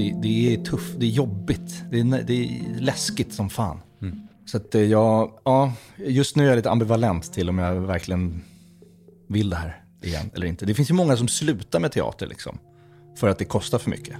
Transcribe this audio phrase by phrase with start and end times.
[0.00, 3.80] Det, det är tufft, det är jobbigt, det är, det är läskigt som fan.
[4.02, 4.20] Mm.
[4.46, 8.42] Så att eh, jag, ja, just nu är jag lite ambivalent till om jag verkligen
[9.28, 10.66] vill det här igen eller inte.
[10.66, 12.58] Det finns ju många som slutar med teater liksom,
[13.16, 14.16] för att det kostar för mycket.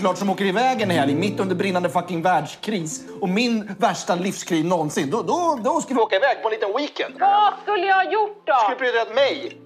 [0.00, 4.64] Klart som åker iväg en helg mitt under brinnande fucking världskris och min värsta livskris
[4.64, 5.10] någonsin.
[5.10, 7.14] Då, då, då ska vi åka iväg på en liten weekend.
[7.20, 8.54] Vad skulle jag ha gjort då?
[8.54, 9.58] Skulle prioriterat mig.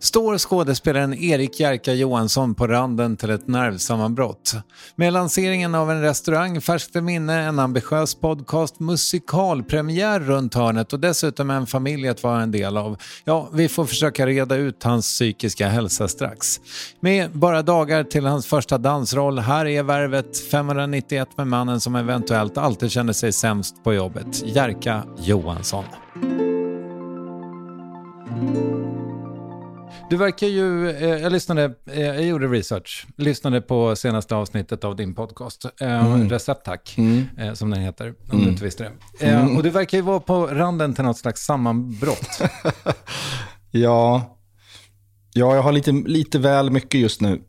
[0.00, 4.54] Står skådespelaren Erik Jerka Johansson på randen till ett nervsammanbrott.
[4.96, 11.00] Med lanseringen av en restaurang färskt i minne, en ambitiös podcast, musikalpremiär runt hörnet och
[11.00, 12.96] dessutom en familj att vara en del av.
[13.24, 16.60] Ja, vi får försöka reda ut hans psykiska hälsa strax.
[17.00, 22.58] Med bara dagar till hans första dansroll, här är värvet 591 med mannen som eventuellt
[22.58, 25.84] alltid känner sig sämst på jobbet, Jerka Johansson.
[30.10, 34.96] Du verkar ju, eh, jag lyssnade, eh, jag gjorde research, lyssnade på senaste avsnittet av
[34.96, 36.30] din podcast, eh, mm.
[36.30, 37.26] Recept Tack, mm.
[37.38, 38.44] eh, som den heter, om mm.
[38.44, 39.26] du inte visste det.
[39.26, 39.56] Eh, mm.
[39.56, 42.40] Och du verkar ju vara på randen till något slags sammanbrott.
[43.70, 44.36] ja.
[45.32, 47.42] ja, jag har lite, lite väl mycket just nu.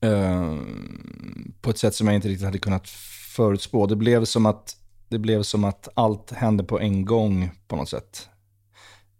[0.00, 0.56] Eh,
[1.60, 2.88] på ett sätt som jag inte riktigt hade kunnat
[3.36, 3.86] förutspå.
[3.86, 4.76] Det blev som att,
[5.08, 8.28] det blev som att allt hände på en gång på något sätt.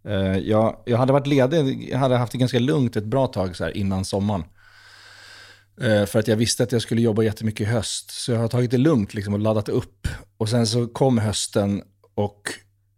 [0.04, 3.56] Eh, jag, jag hade varit ledig, jag hade haft det ganska lugnt ett bra tag
[3.56, 4.44] så här innan sommaren.
[5.80, 8.10] Eh, för att jag visste att jag skulle jobba jättemycket i höst.
[8.10, 10.08] Så jag har tagit det lugnt liksom, och laddat upp.
[10.36, 11.82] Och sen så kom hösten
[12.14, 12.42] och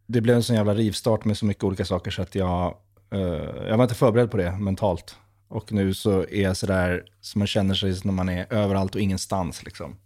[0.06, 2.76] det blev en sån jävla rivstart med så mycket olika saker så att jag,
[3.12, 3.20] eh,
[3.68, 5.16] jag var inte förberedd på det mentalt.
[5.48, 9.00] Och nu så är jag sådär som man känner sig när man är överallt och
[9.00, 9.64] ingenstans.
[9.64, 9.96] Liksom.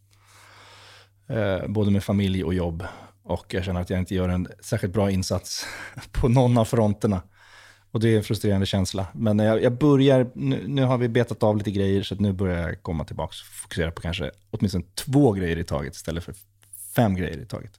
[1.69, 2.85] både med familj och jobb.
[3.31, 5.67] Och jag känner att jag inte gör en särskilt bra insats
[6.13, 7.23] på någon av fronterna.
[7.91, 9.07] Och det är en frustrerande känsla.
[9.15, 12.69] Men jag, jag börjar, nu, nu, har vi betat av lite grejer, så nu börjar
[12.69, 16.35] jag komma tillbaka och fokusera på kanske åtminstone två grejer i taget istället för
[16.97, 17.73] fem grejer i taget.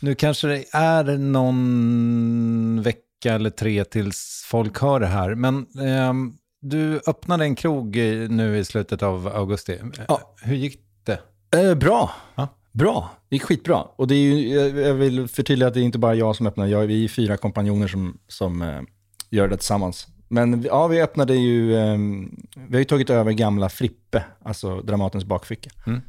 [0.00, 6.12] Nu kanske det är någon vecka eller tre tills folk hör det här, men eh,
[6.60, 7.96] du öppnade en krog
[8.30, 9.80] nu i slutet av augusti.
[10.08, 10.34] Ja.
[10.42, 11.20] Hur gick det?
[11.58, 12.10] Eh, bra.
[12.34, 12.57] Ja.
[12.78, 13.82] Bra, det gick skitbra.
[13.82, 16.66] Och det är ju, jag vill förtydliga att det är inte bara jag som öppnar,
[16.66, 18.82] jag, vi är fyra kompanjoner som, som uh,
[19.30, 20.06] gör det tillsammans.
[20.28, 25.24] Men ja, vi öppnade ju, um, vi har ju tagit över gamla Frippe, alltså Dramatens
[25.24, 25.70] bakficka.
[25.86, 26.00] Mm.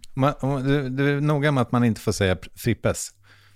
[0.63, 3.09] du, du är noga med att man inte får säga Frippes?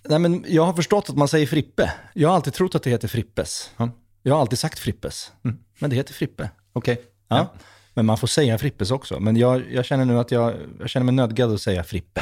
[0.10, 1.94] Nej, men jag har förstått att man säger Frippe.
[2.14, 3.72] Jag har alltid trott att det heter Frippes.
[3.78, 3.92] Mm.
[4.24, 5.58] Jag har alltid sagt Frippes, mm.
[5.80, 6.50] men det heter Frippe.
[6.74, 6.94] Okej.
[6.94, 7.06] Okay.
[7.28, 7.38] Ja.
[7.38, 7.54] ja.
[7.94, 9.20] Men man får säga Frippes också.
[9.20, 12.22] Men jag, jag känner nu att jag, jag känner mig nödgad att säga Frippe.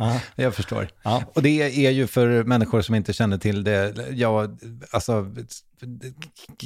[0.00, 0.88] Ja, jag förstår.
[1.02, 1.22] Ja.
[1.34, 4.48] Och det är ju för människor som inte känner till det, ja,
[4.90, 5.34] alltså,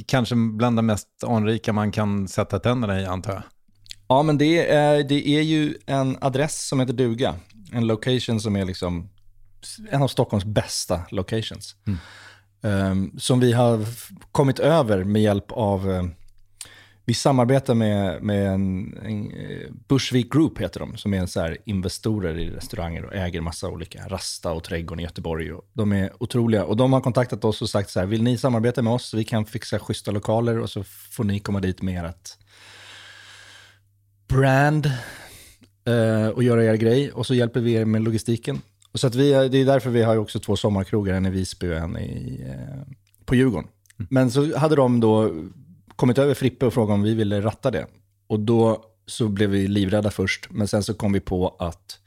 [0.05, 3.43] kanske bland det mest anrika man kan sätta tänderna i, antar jag.
[4.07, 7.35] Ja, men det är, det är ju en adress som heter duga.
[7.71, 9.09] En location som är liksom
[9.89, 11.75] en av Stockholms bästa locations.
[12.61, 13.85] Um, som vi har
[14.31, 16.03] kommit över med hjälp av, eh,
[17.05, 21.57] vi samarbetar med, med en, en eh, Bushvik Group heter de, som är så här
[21.65, 25.53] investorer i restauranger och äger massa olika, Rasta och Trädgården i Göteborg.
[25.53, 28.37] Och de är otroliga och de har kontaktat oss och sagt så här, vill ni
[28.37, 29.13] samarbeta med oss?
[29.13, 32.37] Vi kan fixa schyssta lokaler och så får ni komma dit med ert
[34.27, 34.85] brand
[35.85, 37.11] eh, och göra er grej.
[37.11, 38.61] Och så hjälper vi er med logistiken.
[38.91, 41.67] Och så att vi, det är därför vi har också två sommarkrogar, en i Visby
[41.67, 42.93] och en i, eh,
[43.25, 43.69] på Djurgården.
[43.97, 45.31] Men så hade de då
[46.03, 47.87] kommit över Frippe och frågat om vi ville ratta det.
[48.27, 51.99] Och då så blev vi livrädda först, men sen så kom vi på att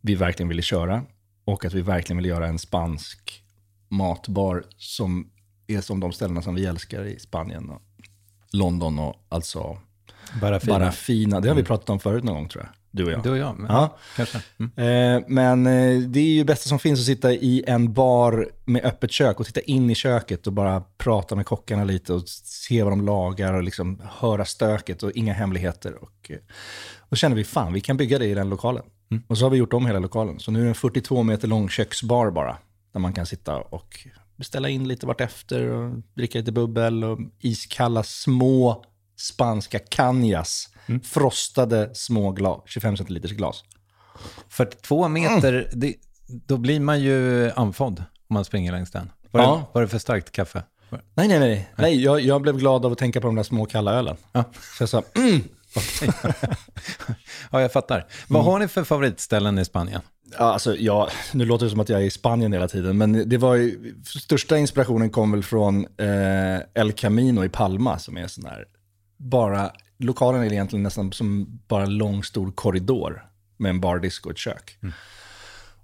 [0.00, 1.02] vi verkligen ville köra
[1.44, 3.42] och att vi verkligen ville göra en spansk
[3.88, 5.30] matbar som
[5.66, 7.82] är som de ställena som vi älskar i Spanien och
[8.52, 9.78] London och alltså
[10.40, 10.78] Bara fina.
[10.78, 11.40] bara fina.
[11.40, 13.22] Det har vi pratat om förut någon gång tror jag, du och jag.
[13.22, 13.96] Du och jag, men, Ja.
[14.16, 14.40] kanske.
[14.58, 15.16] Mm.
[15.18, 18.48] Eh, men eh, det är ju det bästa som finns att sitta i en bar
[18.64, 22.28] med öppet kök och titta in i köket och bara prata med kockarna lite och
[22.28, 25.94] se vad de lagar och liksom höra stöket och inga hemligheter.
[26.02, 26.38] Och, eh,
[26.98, 28.82] och känner vi, fan vi kan bygga det i den lokalen.
[29.26, 30.38] Och så har vi gjort om hela lokalen.
[30.40, 32.56] Så nu är det en 42 meter lång köksbar bara,
[32.92, 34.06] där man kan sitta och
[34.36, 38.84] beställa in lite vartefter och dricka lite bubbel och iskalla små
[39.16, 40.68] spanska canjas.
[41.04, 43.64] Frostade små glas, 25 centiliters glas.
[44.48, 45.94] 42 meter, det,
[46.26, 47.98] då blir man ju andfådd
[48.28, 49.10] om man springer längs den.
[49.30, 49.56] Var, Ja.
[49.56, 50.62] det, var det för starkt kaffe?
[51.14, 51.68] Nej, nej, nej.
[51.76, 54.16] nej jag, jag blev glad av att tänka på de där små kalla ölen.
[54.32, 54.44] Ja.
[54.76, 55.40] Så jag sa, mm.
[57.50, 58.06] Ja, jag fattar.
[58.28, 60.00] Vad har ni för favoritställen i Spanien?
[60.38, 63.28] ja, alltså, ja, nu låter det som att jag är i Spanien hela tiden, men
[63.28, 68.26] det var ju, största inspirationen kom väl från eh, El Camino i Palma, som är
[68.26, 68.64] sån där,
[69.18, 73.24] bara, lokalen är egentligen nästan som bara en lång stor korridor
[73.56, 74.78] med en bardisk och ett kök.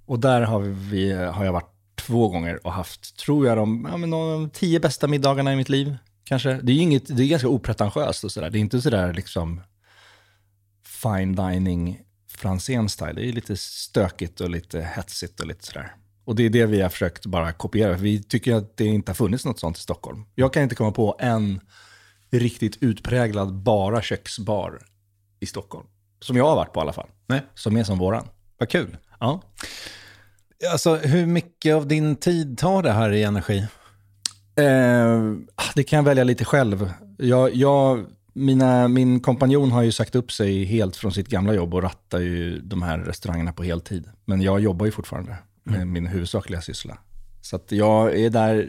[0.06, 3.96] Och där har, vi, har jag varit två gånger och haft, tror jag, de, ja,
[3.96, 5.96] men de tio bästa middagarna i mitt liv.
[6.24, 6.52] Kanske.
[6.62, 8.50] Det är, inget, det är ganska opretentiöst och sådär.
[8.50, 9.60] Det är inte sådär liksom
[10.84, 13.12] fine dining Franzén style.
[13.12, 15.94] Det är lite stökigt och lite hetsigt och lite sådär.
[16.24, 17.92] Och det är det vi har försökt bara kopiera.
[17.92, 20.24] Vi tycker att det inte har funnits något sånt i Stockholm.
[20.34, 21.60] Jag kan inte komma på en
[22.38, 24.78] riktigt utpräglad bara köksbar
[25.40, 25.86] i Stockholm.
[26.20, 27.08] Som jag har varit på i alla fall.
[27.26, 27.42] Nej.
[27.54, 28.28] Som är som våran.
[28.58, 28.96] Vad kul.
[29.20, 29.42] Ja.
[30.72, 33.58] Alltså, hur mycket av din tid tar det här i energi?
[34.56, 35.32] Eh,
[35.74, 36.92] det kan jag välja lite själv.
[37.18, 41.74] Jag, jag, mina, min kompanjon har ju sagt upp sig helt från sitt gamla jobb
[41.74, 44.08] och rattar ju de här restaurangerna på heltid.
[44.24, 46.98] Men jag jobbar ju fortfarande med min huvudsakliga syssla.
[47.40, 48.68] Så jag är där,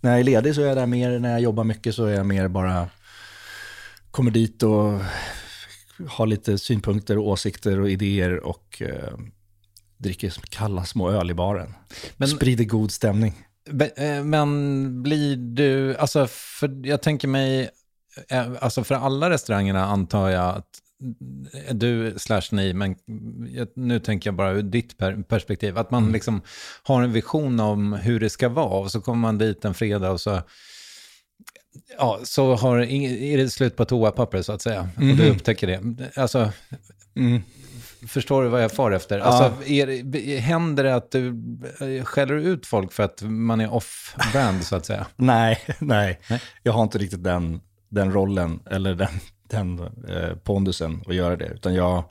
[0.00, 2.14] när jag är ledig så är jag där mer, när jag jobbar mycket så är
[2.14, 2.88] jag mer bara,
[4.10, 5.00] kommer dit och
[6.08, 9.18] har lite synpunkter och åsikter och idéer och eh,
[9.98, 11.74] dricker kalla små öl i baren.
[12.16, 13.34] Men- Sprider god stämning.
[13.96, 17.70] Eh, Men blir du, alltså för jag tänker mig,
[18.28, 20.66] eh, alltså för alla restaurangerna antar jag att
[21.72, 22.96] du slash ni, men
[23.76, 26.42] nu tänker jag bara ur ditt per- perspektiv, att man liksom
[26.82, 30.10] har en vision om hur det ska vara och så kommer man dit en fredag
[30.10, 30.42] och så,
[31.98, 36.08] ja, så har, är det slut på toapapper så att säga, och du upptäcker det.
[36.20, 36.52] Alltså,
[37.16, 37.42] Mm.
[38.08, 39.18] Förstår du vad jag far efter?
[39.18, 41.28] Alltså, är, det- händer det att du
[41.80, 45.06] eh, skäller ut folk för att man är off-brand, så att säga?
[45.16, 46.40] Nej, nej, Nej.
[46.62, 49.08] Jag har inte riktigt den, den rollen eller den,
[49.48, 51.46] den eh, pondusen att göra det.
[51.46, 52.04] Utan jag,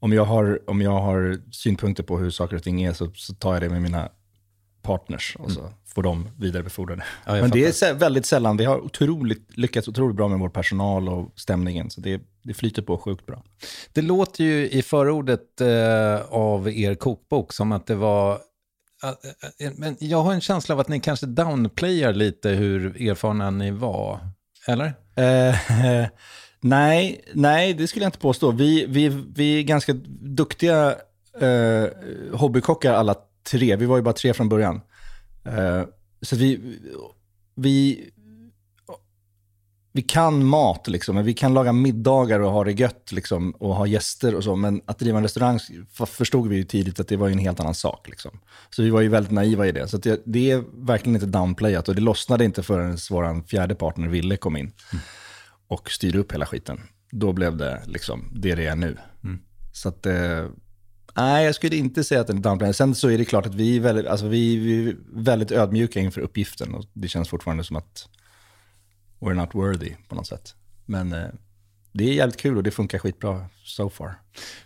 [0.00, 3.34] om, jag har, om jag har synpunkter på hur saker och ting är så, så
[3.34, 4.08] tar jag det med mina
[4.84, 7.02] partners och så får de vidarebefordra det.
[7.26, 7.36] Mm.
[7.36, 8.56] Ja, Men det är väldigt sällan.
[8.56, 11.90] Vi har otroligt, lyckats otroligt bra med vår personal och stämningen.
[11.90, 13.42] Så det, det flyter på sjukt bra.
[13.92, 18.32] Det låter ju i förordet eh, av er kokbok som att det var...
[19.02, 23.50] eh, eh, men jag har en känsla av att ni kanske downplayar lite hur erfarna
[23.50, 24.20] ni var.
[24.66, 24.94] Eller?
[25.16, 25.56] Eh,
[26.60, 28.50] nej, nej, det skulle jag inte påstå.
[28.50, 30.94] Vi, vi, vi är ganska duktiga
[31.40, 31.88] eh,
[32.32, 33.14] hobbykockar alla
[33.50, 33.76] tre.
[33.76, 34.80] Vi var ju bara tre från början.
[35.44, 35.82] Eh,
[36.22, 36.78] så vi,
[37.54, 38.10] vi,
[39.92, 41.14] vi kan mat, liksom.
[41.14, 44.56] men vi kan laga middagar och ha det gött liksom, och ha gäster och så.
[44.56, 45.58] Men att driva en restaurang
[46.06, 48.08] förstod vi ju tidigt att det var en helt annan sak.
[48.08, 48.40] Liksom.
[48.70, 49.88] Så vi var ju väldigt naiva i det.
[49.88, 54.08] Så det, det är verkligen inte downplayat och det lossnade inte förrän vår fjärde partner
[54.08, 54.72] Ville kom in
[55.68, 56.80] och styrde upp hela skiten.
[57.10, 58.96] Då blev det liksom det det är nu.
[59.74, 60.46] Så att, eh,
[61.16, 62.76] nej jag skulle inte säga att den är downplayad.
[62.76, 66.00] Sen så är det klart att vi är väldigt, alltså vi, vi är väldigt ödmjuka
[66.00, 68.08] inför uppgiften och det känns fortfarande som att
[69.20, 70.54] we're not worthy på något sätt.
[70.86, 71.28] Men eh,
[71.92, 74.14] det är jävligt kul och det funkar skitbra so far.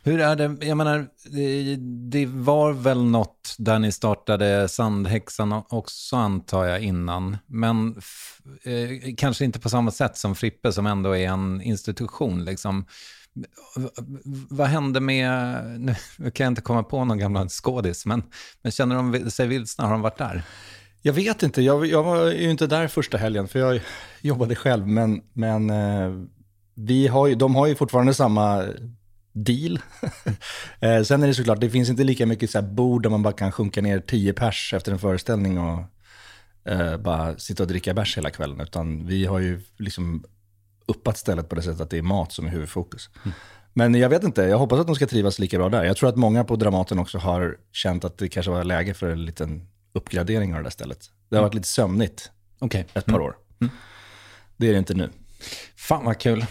[0.02, 1.76] Hur är det, jag menar, det,
[2.10, 9.14] det var väl något där ni startade Sandhäxan också antar jag innan, men f, eh,
[9.16, 12.86] kanske inte på samma sätt som Frippe som ändå är en institution liksom.
[14.50, 15.94] Vad hände med, nu
[16.30, 18.22] kan jag inte komma på någon gammal skådis, men,
[18.62, 19.84] men känner de sig vilsna?
[19.84, 20.42] Har de varit där?
[21.02, 23.80] Jag vet inte, jag, jag var ju inte där första helgen för jag
[24.20, 26.12] jobbade själv, men, men eh,
[26.74, 28.64] vi har ju, de har ju fortfarande samma
[29.32, 29.78] deal.
[30.80, 33.22] Eh, sen är det såklart, det finns inte lika mycket så här bord där man
[33.22, 35.80] bara kan sjunka ner tio pers efter en föreställning och
[36.64, 40.24] eh, bara sitta och dricka bärs hela kvällen, utan vi har ju liksom
[40.88, 43.10] uppat stället på det sättet att det är mat som är huvudfokus.
[43.72, 45.84] Men jag vet inte, jag hoppas att de ska trivas lika bra där.
[45.84, 49.10] Jag tror att många på Dramaten också har känt att det kanske var läge för
[49.10, 50.98] en liten uppgradering av det där stället.
[51.28, 52.86] Det har varit lite sömnigt Okej.
[52.94, 53.36] ett par år.
[54.56, 55.10] Det är det inte nu.
[55.76, 56.46] Fan vad kul.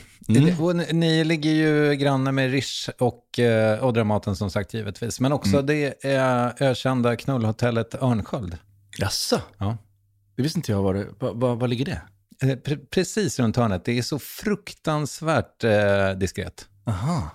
[0.60, 5.20] Och ni- ligger ju granne med Rish och, eh, och Dramaten som sagt givetvis.
[5.20, 8.58] Men också det är ökända knullhotellet Örnsköld.
[8.98, 9.42] Jaså?
[9.58, 9.78] Ja.
[10.36, 11.08] Det visste inte jag var det.
[11.20, 12.02] Var, var, var ligger det?
[12.42, 13.86] Eh, Pre- precis runt hörnet.
[13.86, 16.68] Det är så fruktansvärt eh, diskret.
[16.86, 17.30] Aha.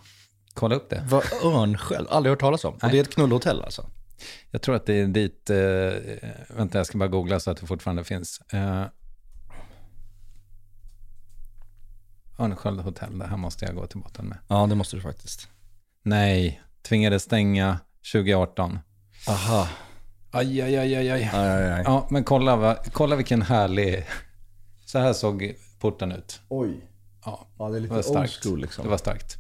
[0.55, 1.05] Kolla upp det.
[1.09, 2.09] Vad Örnsköld?
[2.09, 2.75] Aldrig hört talas om.
[2.75, 3.91] Och det är ett knullhotell alltså?
[4.51, 5.51] Jag tror att det är dit...
[5.51, 8.41] Eh, vänta, jag ska bara googla så att det fortfarande finns.
[8.53, 8.85] Eh,
[12.39, 14.39] Örnsköld hotell, det här måste jag gå till botten med.
[14.49, 15.49] Ja, det måste du faktiskt.
[16.03, 17.79] Nej, tvingades stänga
[18.13, 18.79] 2018.
[19.29, 19.69] Aha.
[20.31, 21.31] Aj, aj, aj, aj, aj.
[21.33, 21.83] Aj, aj, aj.
[21.87, 24.07] Ja, men kolla, va, kolla vilken härlig...
[24.93, 26.41] Så här såg porten ut.
[26.49, 26.89] Oj.
[27.25, 28.45] Ja, Ja, det är lite det var starkt.
[28.45, 28.85] school liksom.
[28.85, 29.37] Det var starkt.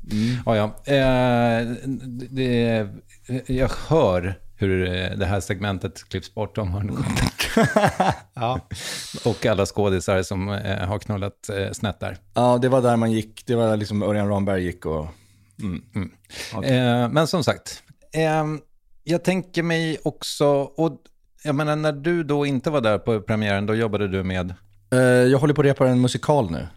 [0.46, 0.92] Ja, ja.
[0.94, 1.66] Eh,
[2.30, 2.88] det,
[3.46, 4.78] jag hör hur
[5.16, 7.66] det här segmentet klipps bort om Hörnsköldsvik.
[8.34, 8.60] ja.
[9.24, 12.16] Och alla skådisar som eh, har knullat eh, snett där.
[12.34, 13.46] ja, det var där man gick.
[13.46, 15.06] Det var där liksom Örjan Ramberg gick och...
[15.62, 16.10] Mm.
[16.52, 17.82] Eh, men som sagt,
[18.12, 18.44] eh,
[19.04, 21.00] jag tänker mig också, och
[21.44, 24.54] jag menar när du då inte var där på premiären, då jobbade du med
[24.98, 26.68] jag håller på att repa en musikal nu.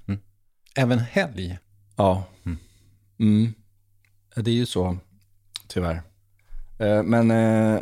[0.75, 1.59] även helg.
[1.95, 2.23] Ja.
[3.19, 3.53] Mm.
[4.35, 4.97] Det är ju så,
[5.67, 6.01] tyvärr.
[6.79, 7.79] Eh, Men eh,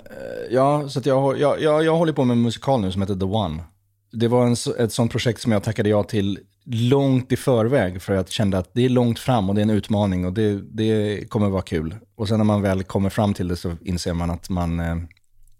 [0.52, 3.26] ja, så jag, jag, jag, jag håller på med en musikal nu som heter The
[3.26, 3.64] One.
[4.12, 8.14] Det var en, ett sånt projekt som jag tackade ja till långt i förväg för
[8.14, 11.26] jag kände att det är långt fram och det är en utmaning och det, det
[11.30, 11.96] kommer vara kul.
[12.16, 14.98] Och sen när man väl kommer fram till det så inser man att man eh,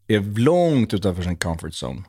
[0.08, 2.04] är långt utanför sin comfort zone.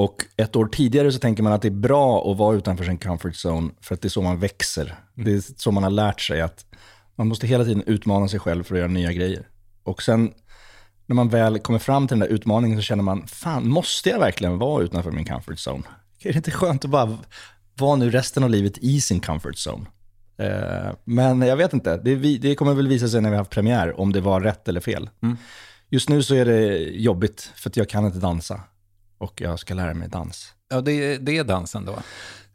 [0.00, 2.98] Och ett år tidigare så tänker man att det är bra att vara utanför sin
[2.98, 4.94] comfort zone för att det är så man växer.
[5.14, 6.64] Det är så man har lärt sig att
[7.16, 9.48] man måste hela tiden utmana sig själv för att göra nya grejer.
[9.82, 10.32] Och sen
[11.06, 14.18] när man väl kommer fram till den där utmaningen så känner man, fan, måste jag
[14.18, 15.82] verkligen vara utanför min comfort zone?
[16.20, 17.18] Är det inte skönt att bara
[17.78, 19.86] vara nu resten av livet i sin comfort zone?
[20.38, 24.00] Eh, men jag vet inte, det, kommer väl visa sig när vi har haft premiär
[24.00, 25.10] om det var rätt eller fel.
[25.88, 28.60] Just nu så är det jobbigt för att jag kan inte dansa
[29.20, 30.54] och jag ska lära mig dans.
[30.70, 31.98] Ja, det, det är dansen då.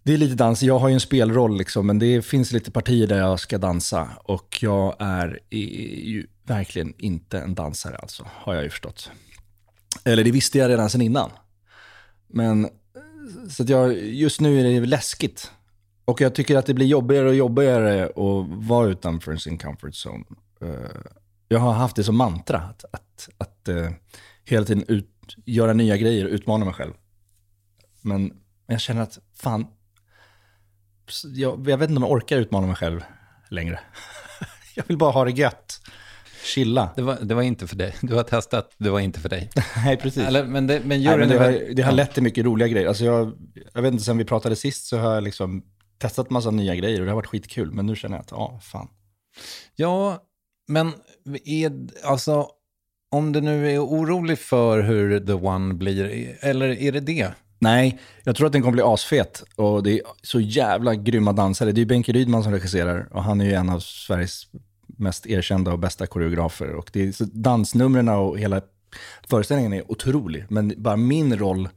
[0.04, 3.08] Det är lite dans, jag har ju en spelroll liksom, men det finns lite partier
[3.08, 8.64] där jag ska dansa och jag är ju verkligen inte en dansare alltså, har jag
[8.64, 9.12] ju förstått.
[10.04, 11.30] Eller det visste jag redan sedan innan.
[12.28, 12.70] Men
[13.50, 15.52] så att jag, just nu är det läskigt.
[16.06, 20.24] Och jag tycker att det blir jobbigare och jobbigare att vara utanför sin comfort zone.
[20.62, 20.90] Eh,
[21.48, 23.90] Jag har haft det som mantra, att, att, att eh,
[24.44, 25.10] hela tiden ut,
[25.46, 26.94] göra nya grejer och utmana mig själv.
[28.02, 28.34] Men
[28.68, 29.68] jag känner att, fan,
[31.24, 33.04] jag, jag vet inte om jag orkar utmana mig själv
[33.50, 33.80] längre.
[34.76, 35.82] jag vill bara ha det gött.
[36.44, 36.90] Chilla.
[36.96, 37.96] Det var, det var inte för dig.
[38.02, 39.50] Du har testat, det var inte för dig.
[39.86, 40.24] Nej, precis.
[40.24, 42.68] Eller, men det, men Nej, juryn men det, har, det har lett till mycket roliga
[42.68, 42.88] grejer.
[42.88, 43.34] Alltså jag,
[43.74, 45.64] jag vet inte, sen vi pratade sist så har jag liksom
[45.98, 47.72] testat massa nya grejer och det har varit skitkul.
[47.72, 48.88] Men nu känner jag att, ja, fan.
[49.76, 50.24] Ja,
[50.68, 50.94] men
[51.46, 51.72] är,
[52.04, 52.50] alltså,
[53.16, 57.32] om du nu är orolig för hur The One blir, eller är det det?
[57.60, 59.44] Nej, jag tror att den kommer bli asfet.
[59.56, 61.72] Och det är så jävla grymma dansare.
[61.72, 64.48] Det är ju Benke Rydman som regisserar och han är ju en av Sveriges
[64.86, 66.76] mest erkända och bästa koreografer.
[66.76, 68.62] Och det är, så dansnumren och hela
[69.30, 70.46] föreställningen är otrolig.
[70.50, 71.70] Men bara min roll,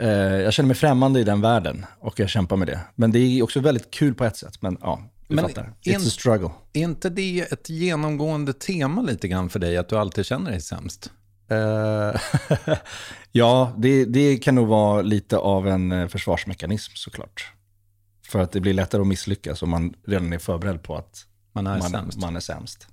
[0.00, 2.80] eh, jag känner mig främmande i den världen och jag kämpar med det.
[2.94, 4.62] Men det är också väldigt kul på ett sätt.
[4.62, 5.62] Men ja, du Men fattar.
[5.84, 6.50] en- It's a struggle.
[6.72, 10.60] Är inte det ett genomgående tema lite grann för dig, att du alltid känner dig
[10.60, 11.10] sämst?
[11.50, 12.20] Eh,
[13.32, 17.52] ja, det, det kan nog vara lite av en eh, försvarsmekanism såklart.
[18.28, 21.66] För att det blir lättare att misslyckas om man redan är förberedd på att Man
[21.66, 22.18] är man, sämst.
[22.18, 22.86] man är sämst.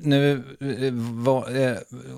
[0.00, 0.92] Nu eh,
[1.24, 1.48] var,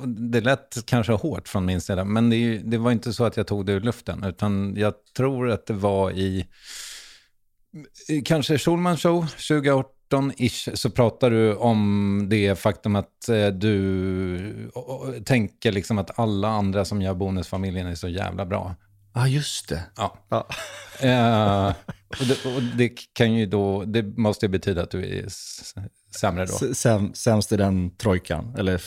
[0.07, 3.47] det lät kanske hårt från min sida, men det, det var inte så att jag
[3.47, 6.47] tog det ur luften, utan jag tror att det var i
[8.25, 14.71] kanske Schulman Show 2018-ish så pratar du om det faktum att eh, du
[15.25, 18.75] tänker liksom att alla andra som gör Bonusfamiljen är så jävla bra.
[19.15, 19.83] Ja, ah, just det.
[19.97, 20.19] Ja.
[20.29, 20.47] Ja.
[21.03, 21.67] Eh,
[22.21, 25.25] och, det, och det kan ju då, det måste ju betyda att du är
[26.21, 26.75] sämre då.
[26.75, 28.83] Säm, sämst i den trojkan, eller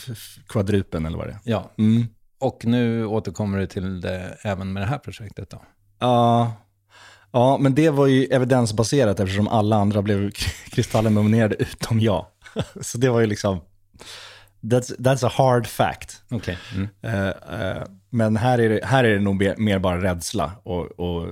[0.47, 1.39] kvadrupen eller vad det är.
[1.43, 2.07] Ja, Mm.
[2.39, 5.61] och nu återkommer du till det även med det här projektet då.
[5.99, 6.53] Ja.
[7.33, 10.31] Ja, men det var ju evidensbaserat eftersom alla andra blev
[10.69, 12.25] Kristallen nominerade utom jag.
[12.81, 13.61] Så det var ju liksom,
[14.61, 16.21] that's, that's a hard fact.
[16.29, 16.57] Okej.
[16.75, 16.87] Mm.
[17.01, 21.27] Eh, eh, men här är, det, här är det nog mer, bara rädsla och, och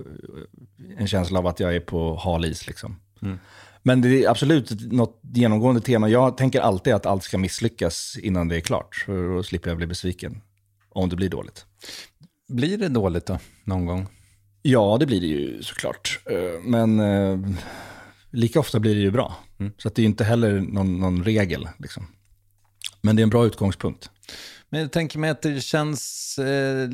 [0.98, 2.68] en känsla av att jag är på hal is.
[2.68, 2.96] Liksom.
[3.84, 6.10] Men det är absolut något genomgående tema.
[6.10, 8.96] Jag tänker alltid att allt ska misslyckas innan det är klart.
[9.06, 10.42] För då slipper jag bli besviken
[10.90, 11.66] om det blir dåligt.
[12.48, 14.08] Blir det dåligt då, någon gång?
[14.62, 16.20] Ja, det blir det ju såklart.
[16.26, 17.40] Eh, Men eh,
[18.32, 19.36] lika ofta blir det ju bra.
[19.78, 21.70] Så att det är ju inte heller någon, någon regel.
[21.78, 22.08] Liksom.
[23.02, 24.10] Men det är en bra utgångspunkt.
[24.70, 26.90] Men jag tänker mig att det känns eh,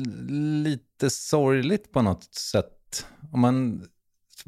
[0.64, 3.06] lite sorgligt på något sätt.
[3.32, 3.82] Om, man,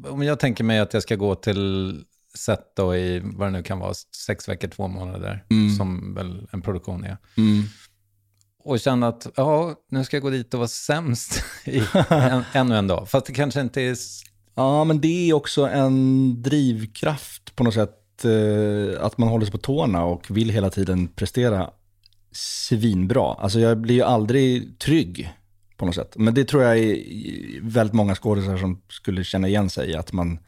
[0.03, 2.03] om jag tänker mig att jag ska gå till
[2.37, 3.93] set då i, vad det nu kan vara,
[4.25, 5.45] sex veckor, två månader,
[5.77, 7.17] som väl en produktion är.
[8.63, 12.75] Och känna att, ja, nu ska jag gå dit och vara sämst i en, ännu
[12.77, 13.09] en dag.
[13.09, 13.95] Fast det kanske inte är...
[14.55, 18.25] Ja, men det är också en drivkraft på något sätt.
[18.25, 21.69] eh, Att man håller sig på tårna och vill hela tiden prestera
[22.31, 23.33] svinbra.
[23.33, 25.33] Alltså jag blir ju aldrig trygg
[25.77, 26.13] på något sätt.
[26.17, 26.97] Men det tror jag är
[27.61, 29.95] väldigt många skådespelare som skulle känna igen sig i.
[29.95, 30.39] Att man,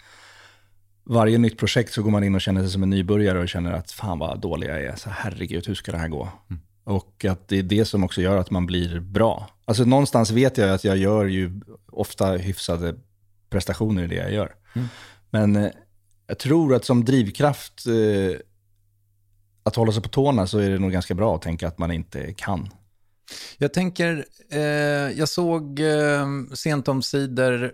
[1.03, 3.71] varje nytt projekt så går man in och känner sig som en nybörjare och känner
[3.71, 4.95] att fan vad dålig jag är.
[4.95, 6.29] Så herregud, hur ska det här gå?
[6.83, 9.49] Och att det är det som också gör att man blir bra.
[9.65, 11.61] Alltså någonstans vet jag att jag gör ju
[11.91, 12.95] ofta hyfsade
[13.49, 14.55] prestationer i det jag gör.
[15.29, 15.71] Men eh,
[16.27, 18.39] jag tror att som drivkraft eh,
[19.63, 21.91] att hålla sig på tårna så är det nog ganska bra att tänka att man
[21.91, 22.69] inte kan.
[23.57, 24.61] Jag tänker, eh,
[25.19, 27.73] jag såg eh, sent om sidor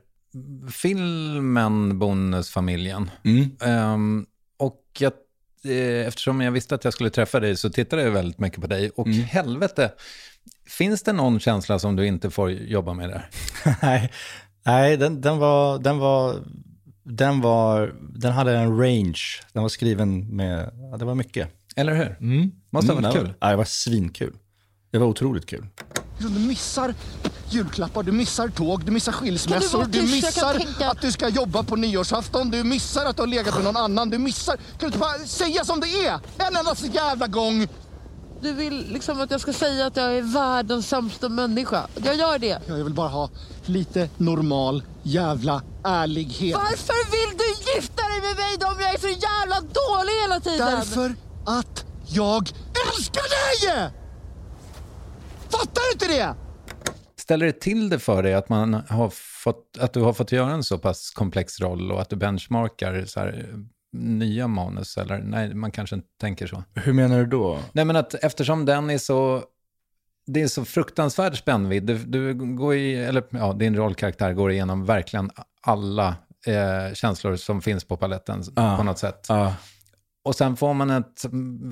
[0.71, 3.11] filmen Bonusfamiljen.
[3.23, 3.49] Mm.
[3.61, 4.25] Ehm,
[4.57, 5.17] och jag, eh,
[6.05, 8.89] eftersom jag visste att jag skulle träffa dig så tittade jag väldigt mycket på dig.
[8.89, 9.91] Och helvete,
[10.67, 13.29] finns det någon känsla som du inte får jobba med där?
[13.81, 14.11] nej,
[14.65, 16.35] nej den, den, var, den, var,
[17.03, 19.19] den var, den hade en range.
[19.53, 21.49] Den var skriven med, ja, det var mycket.
[21.75, 22.15] Eller hur?
[22.69, 23.33] Måste ha varit det kul.
[23.39, 24.33] Ja, det var svinkul.
[24.91, 25.65] Det var otroligt kul.
[26.19, 26.95] Du missar
[27.49, 30.89] julklappar, du missar tåg, du missar skilsmässor, du du, missar tänka.
[30.89, 34.09] att du ska jobba på nyårsafton, du missar att du har legat med någon annan,
[34.09, 34.55] du missar...
[34.55, 36.19] Kan du inte bara säga som det är?
[36.37, 37.67] En enda jävla gång!
[38.41, 41.87] Du vill liksom att jag ska säga att jag är världens sämsta människa.
[42.03, 42.61] Jag gör det.
[42.67, 43.29] Jag vill bara ha
[43.65, 46.55] lite normal jävla ärlighet.
[46.57, 50.39] Varför vill du gifta dig med mig då om jag är så jävla dålig hela
[50.39, 50.67] tiden?
[50.67, 52.49] Därför att jag
[52.95, 53.23] älskar
[53.67, 53.98] dig!
[55.59, 56.35] Fattar du inte det?
[57.21, 59.09] Ställer det till det för dig att, man har
[59.43, 63.05] fått, att du har fått göra en så pass komplex roll och att du benchmarkar
[63.05, 63.59] så här, eh,
[63.99, 64.97] nya manus?
[64.97, 66.63] Eller nej, man kanske inte tänker så.
[66.75, 67.59] Hur menar du då?
[67.71, 69.43] Nej, men att eftersom den är så...
[70.25, 71.83] Det är så fruktansvärd spännvidd.
[71.83, 76.07] Du, du går i, eller ja, din rollkaraktär går igenom verkligen alla
[76.45, 78.77] eh, känslor som finns på paletten Ja.
[78.77, 79.25] på något sätt.
[79.29, 79.55] Ja,
[80.23, 81.25] Och sen får, man ett,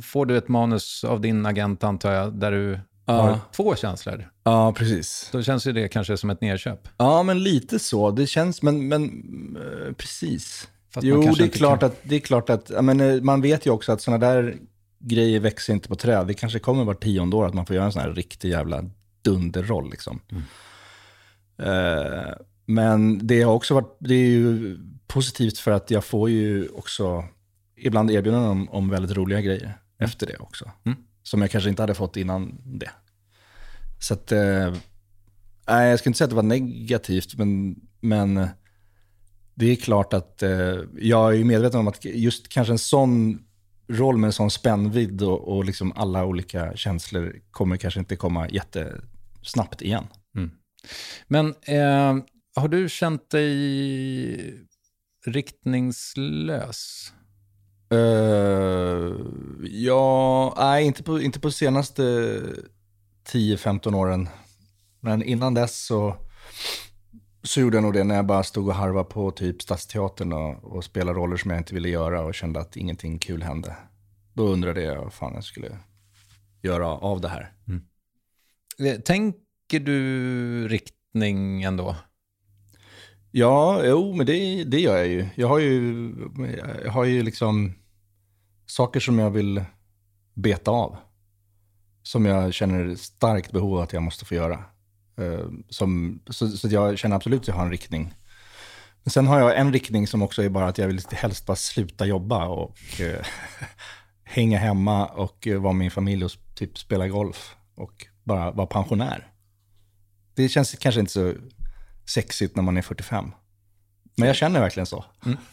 [0.04, 3.14] får du ett manus av din agent, antar jag, där du Ja.
[3.14, 4.30] har två känslor.
[4.44, 5.30] ja precis.
[5.32, 6.88] Då känns ju det kanske som ett nedköp.
[6.98, 8.12] Ja, men lite så.
[8.12, 9.04] Det känns, men, men
[9.56, 10.68] eh, precis.
[10.90, 11.90] Fast jo, det är, klart kan.
[11.90, 14.56] att, det är klart att, men, eh, man vet ju också att sådana där
[15.00, 16.28] grejer växer inte på träd.
[16.28, 18.86] Det kanske kommer var tionde år att man får göra en sån här riktig jävla
[19.22, 19.90] dunderroll.
[19.90, 20.20] Liksom.
[21.58, 22.34] Eh,
[22.66, 27.24] men det har också varit, det är ju positivt för att jag får ju också
[27.76, 30.72] ibland erbjudanden om, om väldigt roliga grejer efter det också.
[31.28, 32.92] Som jag kanske inte hade fått innan det.
[34.00, 34.74] Så att, eh,
[35.68, 38.48] nej jag ska inte säga att det var negativt, men, men eh,
[39.56, 43.40] det är klart att eh, jag är medveten om att just kanske en sån
[43.88, 48.50] roll med en sån spännvidd och, och liksom alla olika känslor kommer kanske inte komma
[48.50, 50.08] jättesnabbt igen.
[50.36, 50.52] Mm.
[51.28, 52.24] Men eh,
[52.56, 54.68] har du känt dig
[55.26, 57.14] riktningslös?
[57.94, 59.16] Uh,
[59.64, 62.02] ja, nej, inte på, inte på senaste
[63.28, 64.30] 10-15 åren.
[65.00, 66.16] Men innan dess så,
[67.44, 70.64] så gjorde jag nog det när jag bara stod och harvade på typ Stadsteatern och,
[70.64, 73.76] och spelade roller som jag inte ville göra och kände att ingenting kul hände.
[74.34, 75.78] Då undrade jag vad fan jag skulle
[76.62, 77.54] göra av det här.
[77.68, 77.82] Mm.
[78.80, 81.96] Eh, tänker du riktning ändå?
[83.32, 85.28] Ja, jo, men det, det gör jag ju.
[85.36, 86.12] Jag har ju,
[86.84, 87.74] jag har ju liksom
[88.66, 89.64] saker som jag vill
[90.34, 90.98] beta av.
[92.04, 94.64] Som jag känner starkt behov av att jag måste få göra.
[95.18, 98.14] Eh, som, så, så jag känner absolut att jag har en riktning.
[99.04, 101.56] Men sen har jag en riktning som också är bara att jag vill helst bara
[101.56, 103.26] sluta jobba och eh,
[104.24, 108.68] hänga hemma och eh, vara med min familj och typ spela golf och bara vara
[108.68, 109.32] pensionär.
[110.36, 111.34] Det känns kanske inte så
[112.10, 113.32] sexigt när man är 45.
[114.18, 115.06] Men jag känner verkligen så.
[115.26, 115.38] Mm.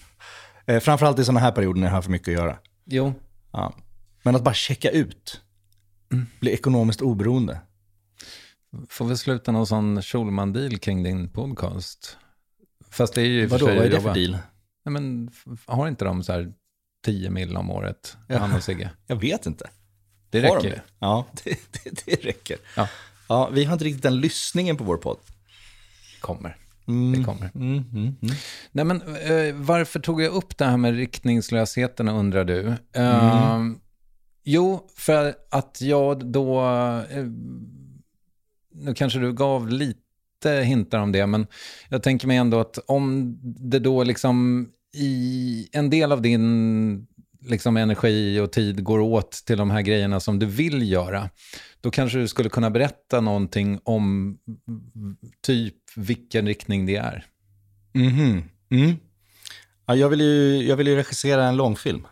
[0.66, 2.58] Eh, framförallt i sådana här perioder när jag har för mycket att göra.
[2.84, 3.14] Jo,
[3.52, 3.74] Ja.
[4.22, 5.40] Men att bara checka ut,
[6.12, 6.26] Mm.
[6.40, 7.60] bli ekonomiskt oberoende.
[8.88, 12.16] får vi sluta någon sån Schulman-deal kring din podcast?
[12.90, 14.14] Fast det är ju Vadå, vad är det jobba.
[14.14, 14.30] för deal?
[14.84, 15.30] Nej, men
[15.66, 16.52] har inte de så här
[17.04, 18.38] 10 mil om året, Ja.
[18.38, 18.90] han och Sigge?
[19.06, 19.70] Jag vet inte.
[20.30, 20.74] Det Har de räcker ju.
[20.74, 20.82] det?
[20.98, 22.58] Ja, det, det, det räcker.
[22.76, 22.88] Ja.
[23.28, 25.18] Ja, vi har inte riktigt den lyssningen på vår podd.
[26.24, 26.56] Kommer.
[26.88, 27.12] Mm.
[27.12, 27.50] Det kommer.
[27.54, 28.34] Mm, mm, mm.
[28.72, 32.74] Nej, men eh, varför tog jag upp det här med riktningslösheten undrar du?
[32.92, 33.60] Eh,
[34.44, 36.60] Jo, för att jag då,
[37.10, 37.24] eh,
[38.72, 41.46] nu kanske du gav lite hintar om det, men
[41.88, 47.06] jag tänker mig ändå att om det då liksom i en del av din
[47.40, 51.30] liksom energi och tid går åt till de här grejerna som du vill göra,
[51.84, 54.38] då kanske du skulle kunna berätta någonting om
[55.42, 57.26] typ vilken riktning det är.
[57.92, 58.42] Mhm.
[58.70, 58.96] Mm.
[59.86, 62.06] Ja, jag, vill ju, jag vill ju regissera en långfilm.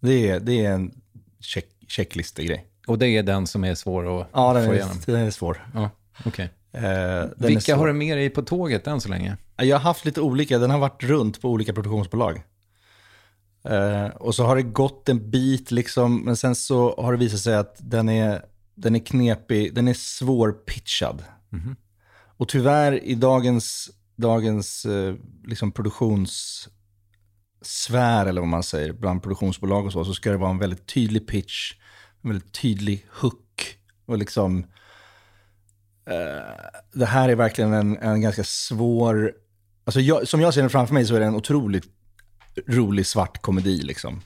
[0.00, 0.94] Det är, det är en
[1.40, 2.66] check, checklistegrej.
[2.86, 4.96] Och det är den som är svår att Ja, få är, igenom?
[5.06, 5.70] den är svår.
[5.74, 5.90] Ja,
[6.24, 6.50] okej.
[6.72, 7.74] Eh, Vilka svår.
[7.74, 9.36] har du med dig på tåget än så länge?
[9.56, 12.42] Jag har haft lite olika, den har varit runt på olika produktionsbolag.
[13.64, 17.40] Eh, och så har det gått en bit liksom, men sen så har det visat
[17.40, 18.42] sig att den är,
[18.78, 21.24] den är knepig, den är svårpitchad.
[22.36, 25.14] Och tyvärr i dagens, dagens eh,
[25.44, 30.58] liksom produktionssfär, eller vad man säger, bland produktionsbolag och så, så ska det vara en
[30.58, 31.72] väldigt tydlig pitch,
[32.22, 33.78] en väldigt tydlig hook.
[34.06, 34.66] Och liksom,
[36.92, 39.32] det här är verkligen en, en ganska svår...
[39.84, 41.84] Alltså jag, som jag ser den framför mig så är det en otroligt
[42.66, 43.82] rolig svart komedi.
[43.82, 44.20] Liksom.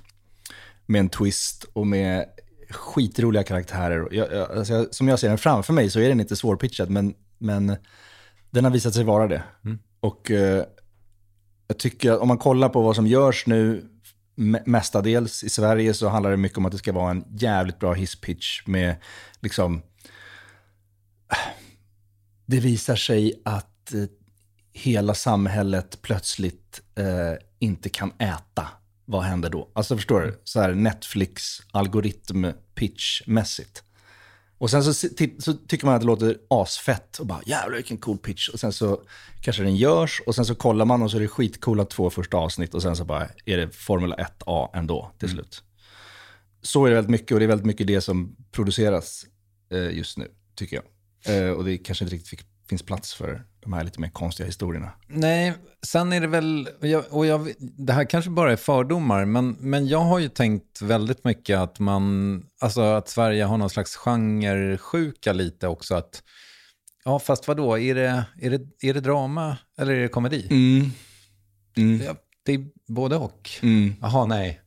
[0.87, 2.27] Med en twist och med
[2.73, 4.09] skitroliga karaktärer.
[4.11, 7.15] Jag, jag, alltså som jag ser den framför mig så är den inte svårpitchad, men,
[7.39, 7.77] men
[8.51, 9.43] den har visat sig vara det.
[10.01, 10.65] Och eh,
[11.69, 13.85] jag tycker att om man kollar på vad som görs nu,
[14.37, 17.79] me- mestadels i Sverige, så handlar det mycket om att det ska vara en jävligt
[17.79, 18.97] bra hisspitch med
[19.41, 19.83] liksom
[22.47, 24.05] det visar sig att eh,
[24.73, 28.69] hela samhället plötsligt eh, inte kan äta.
[29.13, 29.69] Vad händer då?
[29.73, 30.41] Alltså förstår du?
[30.45, 33.83] Så här Netflix algoritm pitch-mässigt.
[34.59, 34.93] Och sen så,
[35.39, 38.49] så tycker man att det låter asfett och bara jävlar vilken cool pitch.
[38.49, 39.03] Och sen så
[39.41, 42.37] kanske den görs och sen så kollar man och så är det skitcoola två första
[42.37, 45.63] avsnitt och sen så bara är det Formula 1A ändå till slut.
[46.63, 49.27] Så är det väldigt mycket och det är väldigt mycket det som produceras
[49.71, 50.85] eh, just nu, tycker jag.
[51.37, 54.47] Eh, och det kanske inte riktigt fick, finns plats för de här lite mer konstiga
[54.47, 54.93] historierna.
[55.09, 55.55] Nej,
[55.87, 59.87] sen är det väl, jag, och jag, det här kanske bara är fördomar, men, men
[59.87, 65.33] jag har ju tänkt väldigt mycket att man, alltså att Sverige har någon slags genresjuka
[65.33, 65.95] lite också.
[65.95, 66.23] Att,
[67.05, 70.47] ja, fast vad då är det, är, det, är det drama eller är det komedi?
[70.51, 72.01] Mm.
[72.07, 73.51] Ja, det är både och.
[73.63, 73.95] Mm.
[74.01, 74.61] Jaha, nej.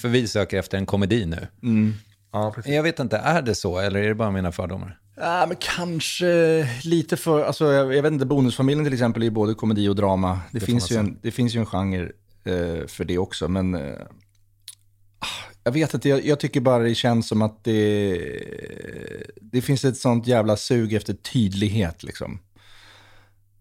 [0.00, 1.46] För vi söker efter en komedi nu.
[1.62, 1.94] Mm.
[2.32, 2.72] Ja, precis.
[2.72, 5.00] Jag vet inte, är det så eller är det bara mina fördomar?
[5.16, 9.54] Ja, men kanske lite för, alltså jag, jag vet inte, Bonusfamiljen till exempel är både
[9.54, 10.40] komedi och drama.
[10.52, 12.12] Det, får finns, ju en, det finns ju en genre
[12.44, 14.06] eh, för det också, men eh,
[15.64, 18.18] jag vet inte, jag, jag tycker bara det känns som att det,
[19.40, 22.40] det finns ett sånt jävla sug efter tydlighet liksom.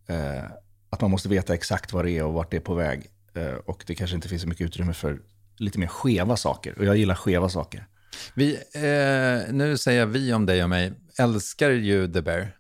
[0.08, 0.44] Eh,
[0.90, 3.08] att man måste veta exakt vad det är och vart det är på väg.
[3.34, 5.20] Eh, och det kanske inte finns så mycket utrymme för
[5.58, 6.80] lite mer skeva saker.
[6.80, 7.88] Och jag gillar skeva saker.
[8.34, 12.58] Vi, eh, nu säger jag vi om dig och mig, älskar ju The Bear.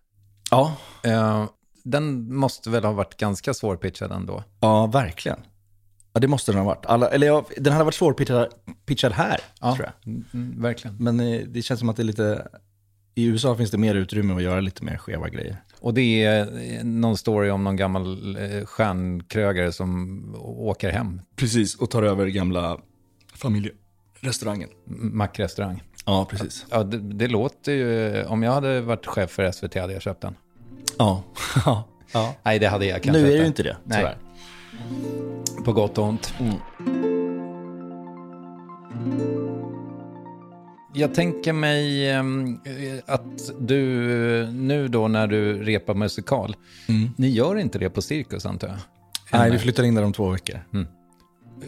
[0.51, 1.45] Ja, Eh,
[1.83, 4.43] den måste väl ha varit ganska svårpitchad ändå?
[4.59, 5.39] Ja, verkligen.
[6.13, 6.85] Ja, det måste den ha varit.
[6.85, 8.47] Alla, eller ja, den hade varit svårpitchad
[8.85, 10.07] pitchad här, Ja, tror jag.
[10.13, 10.97] mm, mm, verkligen.
[10.99, 12.47] Men eh, det känns som att det är lite...
[13.15, 15.57] I USA finns det mer utrymme att göra lite mer skeva grejer.
[15.79, 16.41] Och det är
[16.77, 22.27] eh, någon story om någon gammal eh, stjärnkrögare som åker hem, Precis, och tar över
[22.27, 22.77] gamla
[23.33, 24.69] familjerestaurangen.
[24.87, 25.83] Mackrestaurang.
[26.05, 26.65] Ja, precis.
[26.71, 30.21] Ja, det, det låter ju, om jag hade varit chef för SVT hade jag köpt
[30.21, 30.35] den.
[30.97, 31.23] Ja.
[32.13, 32.35] ja.
[32.43, 33.97] Nej, det hade jag kanske Nu är det ju inte det, Nej.
[33.97, 34.17] tyvärr.
[35.65, 36.33] På gott och ont.
[40.93, 43.77] Jag tänker mig ehm, eh, att du
[44.51, 46.55] nu då när du repar musikal,
[47.17, 48.77] ni gör inte det på Cirkus antar jag?
[49.31, 50.59] Nej, vi flyttar in där om två veckor.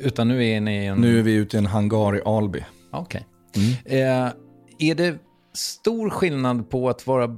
[0.02, 0.97] Utan nu är ni en...
[0.97, 2.63] Nu är vi ute i en hangar i Alby.
[2.91, 3.28] Okej.
[3.86, 4.32] Eh,
[4.80, 5.15] är det
[5.54, 7.38] stor skillnad på att vara,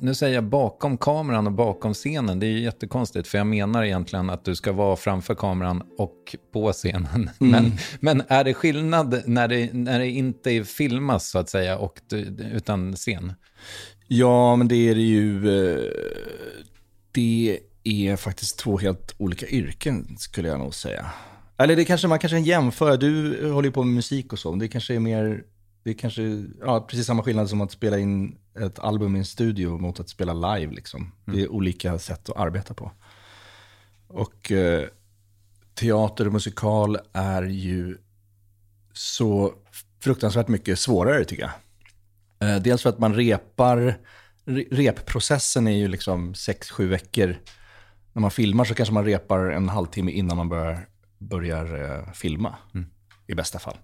[0.00, 3.84] nu säger jag bakom kameran och bakom scenen, det är ju jättekonstigt, för jag menar
[3.84, 7.30] egentligen att du ska vara framför kameran och på scenen.
[7.38, 12.00] Men, men är det skillnad när det, när det inte filmas så att säga, och
[12.52, 13.32] utan scen?
[14.08, 15.48] Ja, men det är det ju.
[15.74, 15.90] eh,
[17.12, 21.06] Det är faktiskt två helt olika yrken skulle jag nog säga.
[21.58, 22.96] Eller det kanske man kanske kan jämföra.
[22.96, 24.54] Du håller ju på med musik och så.
[24.54, 25.44] Det kanske är mer,
[25.84, 26.22] det kanske,
[26.60, 30.08] ja, precis samma skillnad som att spela in ett album i en studio mot att
[30.08, 31.12] spela live liksom.
[31.24, 32.92] Det är olika sätt att arbeta på.
[34.08, 34.84] Och eh,
[35.74, 37.98] teater och musikal är ju
[38.92, 39.54] så
[40.00, 41.52] fruktansvärt mycket svårare tycker jag.
[42.50, 43.94] Eh, dels för att man repar,
[44.44, 47.36] re- repprocessen är ju liksom 6-7 veckor.
[48.12, 50.86] När man filmar så kanske man repar en halvtimme innan man börjar,
[51.28, 52.54] börjar eh, filma.
[53.26, 53.76] I bästa fall.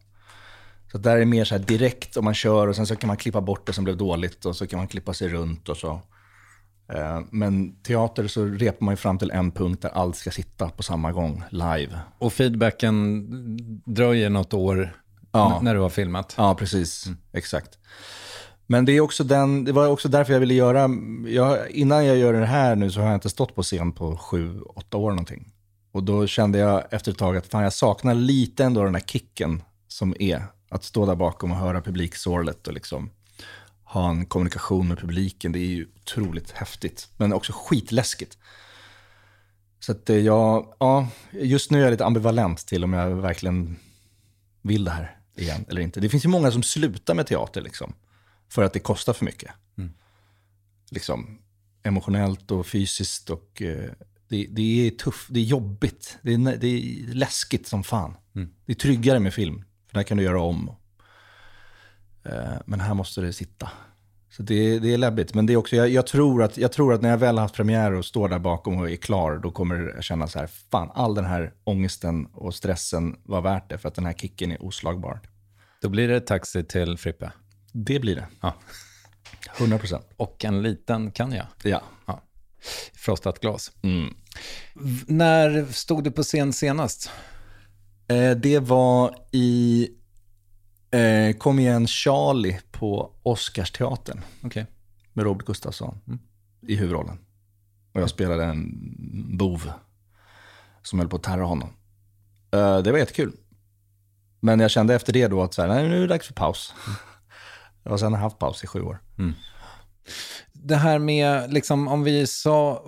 [0.93, 3.09] Så där är det mer så här direkt om man kör och sen så kan
[3.09, 5.77] man klippa bort det som blev dåligt och så kan man klippa sig runt och
[5.77, 6.01] så.
[6.93, 10.69] Eh, Men teater så repar man ju fram till en punkt där allt ska sitta
[10.69, 11.99] på samma gång, live.
[12.19, 13.27] Och feedbacken
[13.87, 14.97] dröjer något år
[15.33, 15.59] Ja.
[15.63, 16.35] när du har filmat?
[16.37, 17.07] Ja, precis.
[17.33, 17.79] Exakt.
[18.67, 20.89] Men det, är också den, det var också därför jag ville göra,
[21.27, 24.17] jag, innan jag gör det här nu så har jag inte stått på scen på
[24.17, 25.53] sju, åtta år någonting.
[25.99, 29.03] Och då kände jag efter ett tag att fan, jag saknar lite ändå den här
[29.03, 33.11] kicken som är att stå där bakom och höra publiksorlet och liksom
[33.85, 35.53] ha en kommunikation med publiken.
[35.53, 38.39] Det är ju otroligt häftigt, men också skitläskigt.
[39.81, 43.77] Så att eh, jag, ja, just nu är jag lite ambivalent till om jag verkligen
[44.63, 46.01] vill det här igen eller inte.
[46.01, 47.93] Det finns ju många som slutar med teater liksom,
[48.49, 49.51] för att det kostar för mycket.
[50.91, 51.39] Liksom,
[51.83, 53.91] emotionellt och fysiskt och eh,
[54.29, 58.15] det, det är tufft, det är jobbigt, det är, det är läskigt som fan.
[58.67, 60.71] Det är tryggare med film, för där kan du göra om.
[62.25, 63.71] Eh, men här måste det sitta.
[64.31, 65.35] Så det, det är läbbigt.
[65.35, 67.43] Men det är också, jag, jag, tror att, jag tror att när jag väl har
[67.43, 70.47] haft premiär och står där bakom och är klar, då kommer jag känna så här,
[70.47, 74.53] fan, all den här ångesten och stressen var värt det, för att den här kicken
[74.53, 75.21] är oslagbar.
[75.83, 77.33] Då blir det taxi till Frippe.
[77.73, 78.27] Det blir det.
[78.41, 78.55] Ja.
[79.59, 80.07] 100 procent.
[80.17, 81.47] Och en liten kan jag.
[81.63, 81.83] Ja.
[82.07, 82.23] Ja.
[82.95, 83.73] Frostat glas.
[83.83, 84.15] Mm.
[85.07, 87.11] När stod du på scen senast?
[88.09, 89.89] Eh, det var i
[90.91, 94.67] eh, Kom igen Charlie på Oscarsteatern Okej.
[95.13, 95.99] med Robert Gustafsson
[96.67, 97.19] i huvudrollen.
[97.93, 99.73] Och jag spelade en bov
[100.83, 101.69] som höll på att terra honom.
[102.51, 103.33] Eh, det var jättekul.
[104.41, 106.35] Men jag kände efter det då att så här, nej, nu är det dags för
[106.35, 106.75] paus.
[107.83, 108.99] Och sen har jag haft paus i sju år.
[110.63, 112.85] Det här med, liksom, om vi sa,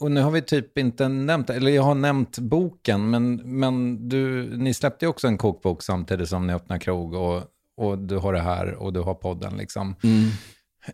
[0.00, 4.50] och nu har vi typ inte nämnt, eller jag har nämnt boken, men, men du,
[4.56, 7.42] ni släppte ju också en kokbok samtidigt som ni öppnar krog och,
[7.76, 9.94] och du har det här och du har podden liksom.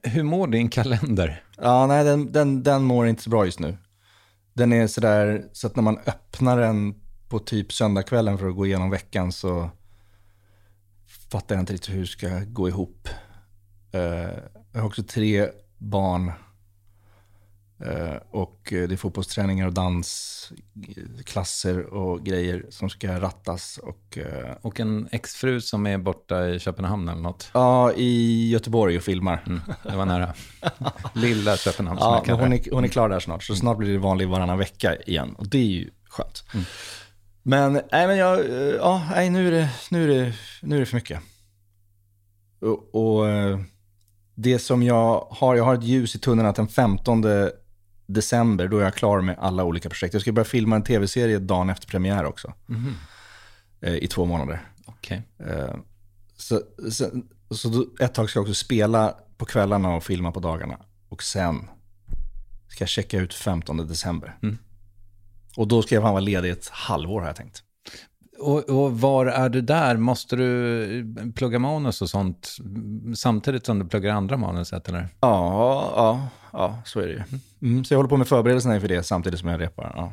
[0.02, 1.44] Hur mår din kalender?
[1.56, 3.76] Ja, nej, den, den, den mår inte så bra just nu.
[4.54, 6.94] Den är sådär, så att när man öppnar den
[7.28, 9.70] på typ söndagskvällen för att gå igenom veckan så
[11.30, 13.08] fattar jag inte riktigt hur det ska gå ihop.
[13.92, 14.00] Eh,
[14.72, 15.48] jag har också tre
[15.82, 16.32] barn.
[17.86, 23.78] Eh, och det är fotbollsträningar och dansklasser och grejer som ska rattas.
[23.78, 27.50] Och, eh, Och en exfru som är borta i Köpenhamn eller något.
[27.54, 29.44] ja, i Göteborg och filmar.
[29.46, 30.34] Mm, det var nära.
[31.14, 33.92] Lilla Köpenhamn som Ja, jag hon, är, hon är klar där snart, så snart blir
[33.92, 35.34] det vanlig varannan vecka igen.
[35.38, 36.44] Och det är ju skönt.
[37.42, 40.80] Men, nej, men jag, eh, ja, nej, nu, är det, nu, är det, nu är
[40.80, 41.20] det för mycket.
[42.60, 43.26] Och, och
[44.34, 47.24] det som jag har, jag har ett ljus i tunneln att den 15
[48.06, 50.14] december, då är jag klar med alla olika projekt.
[50.14, 52.52] Jag ska börja filma en tv-serie dagen efter premiär också.
[53.80, 54.60] Eh, I två månader.
[54.86, 55.22] Okej.
[55.38, 55.74] Eh,
[56.36, 57.04] Så, så,
[57.50, 60.78] så ett tag ska jag också spela på kvällarna och filma på dagarna.
[61.08, 61.68] Och sen
[62.68, 64.38] ska jag checka ut 15 december.
[65.56, 67.62] Och då ska jag vara ledig ett halvår har jag tänkt.
[68.42, 69.96] Och, och var är du där?
[69.96, 72.56] Måste du plugga manus och sånt
[73.14, 75.08] samtidigt som du pluggar andra manuset eller?
[75.20, 77.22] Ja, ja, ja så är det ju.
[77.62, 79.92] Mm, så jag håller på med förberedelserna inför det samtidigt som jag repar.
[79.96, 80.12] Ja.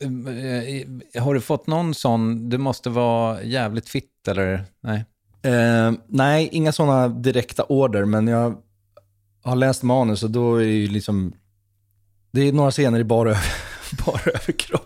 [0.00, 4.64] Eh, Har du fått någon sån, du måste vara jävligt fit eller?
[4.80, 5.04] Nej.
[5.42, 8.54] Eh, nej, inga sådana direkta order, men jag
[9.42, 11.32] har läst manus och då är det ju liksom...
[12.30, 13.30] Det är några scener i bara,
[14.06, 14.85] bara överkropp.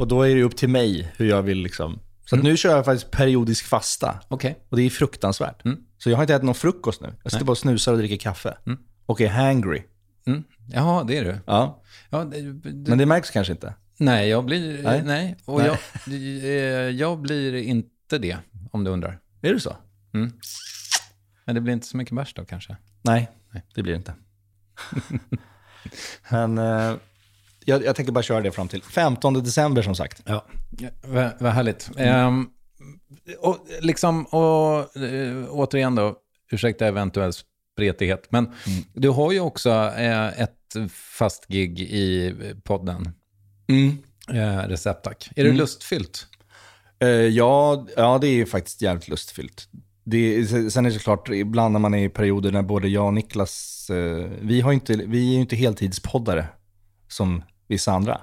[0.00, 2.76] Och då är det upp till mig hur jag vill liksom Så att nu kör
[2.76, 4.20] jag faktiskt periodisk fasta.
[4.28, 4.58] Okej.
[4.68, 5.64] Och det är fruktansvärt.
[5.64, 5.78] Mm.
[5.98, 7.14] Så jag har inte ätit någon frukost nu.
[7.22, 8.56] Jag sitter bara och snusar och dricker kaffe.
[9.06, 9.82] Och är hangry.
[10.26, 10.44] Mm.
[10.68, 11.38] Jaha, det är du.
[11.46, 11.82] Ja.
[12.10, 13.74] Ja, det, det, Men det märks kanske inte.
[13.96, 14.82] nej, jag blir...
[14.82, 15.02] Nej.
[15.04, 15.36] Nej.
[15.44, 15.78] Och Nej.
[16.06, 16.50] Jag, eh,
[16.90, 18.36] jag blir inte det,
[18.70, 19.18] om du undrar.
[19.42, 19.76] Är det så?
[21.44, 22.76] Men det blir inte så mycket bärs då kanske.
[23.02, 23.30] Nej,
[23.74, 24.14] det blir det inte.
[26.30, 26.94] Men eh,
[27.70, 30.22] jag, jag tänker bara köra det fram till 15 december som sagt.
[30.24, 30.44] Ja,
[31.02, 31.90] vad, vad härligt.
[31.96, 32.48] Ehm,
[33.38, 36.16] och liksom, och eh, återigen då,
[36.52, 37.32] ursäkta eventuell
[37.74, 38.52] spretighet, men
[38.94, 40.56] du har ju också eh, ett
[41.18, 43.08] fast gig i podden,
[44.32, 45.30] eh, Receptack.
[45.36, 46.26] Är det lustfyllt?
[47.00, 49.68] Eh, ja, ja, det är ju faktiskt jävligt lustfyllt.
[50.04, 53.14] Det, sen är det såklart, ibland när man är i perioder när både jag och
[53.14, 56.46] Niklas, eh, vi, har inte, vi är ju inte heltidspoddare
[57.08, 58.20] som vissa andra.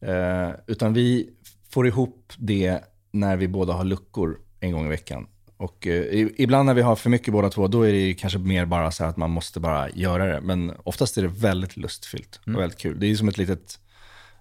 [0.00, 1.30] Eh, utan vi
[1.70, 5.26] får ihop det när vi båda har luckor en gång i veckan.
[5.56, 8.66] Och eh, ibland när vi har för mycket båda två, då är det kanske mer
[8.66, 10.40] bara så att man måste bara göra det.
[10.40, 13.00] Men oftast är det väldigt lustfyllt och väldigt kul.
[13.00, 13.78] Det är som ett litet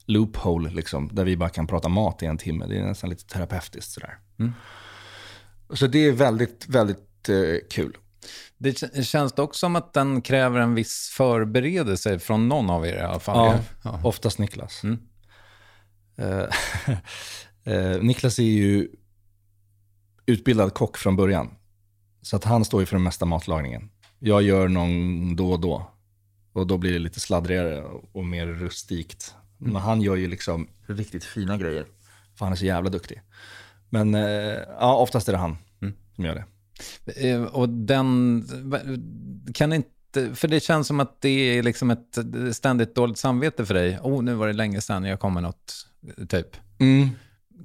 [0.06, 2.66] loophole, liksom, där vi bara kan prata mat i en timme.
[2.68, 4.18] Det är nästan lite terapeutiskt sådär.
[5.74, 7.36] Så det är väldigt, väldigt eh,
[7.70, 7.98] kul.
[8.62, 13.00] Det känns dock som att den kräver en viss förberedelse från någon av er i
[13.02, 13.38] alla fall.
[13.48, 14.02] Ja, Ja.
[14.04, 14.82] oftast Niklas.
[16.18, 16.46] Eh,
[17.74, 18.90] eh, Niklas är ju
[20.26, 21.50] utbildad kock från början.
[22.22, 23.90] Så att han står ju för den mesta matlagningen.
[24.20, 25.92] Jag gör någon då och då.
[26.54, 29.36] Och då blir det lite sladdrigare och mer rustikt.
[29.58, 31.86] Men han gör ju liksom riktigt fina grejer.
[32.36, 33.22] För han är så jävla duktig.
[33.90, 35.58] Men eh, ja, oftast är det han
[36.16, 36.46] som gör det.
[37.16, 38.44] Eh, Och den
[39.54, 42.18] kan inte, för det känns som att det är liksom ett
[42.52, 44.00] ständigt dåligt samvete för dig.
[44.04, 45.74] Oh, nu var det länge sedan jag kom med något,
[46.30, 46.48] typ.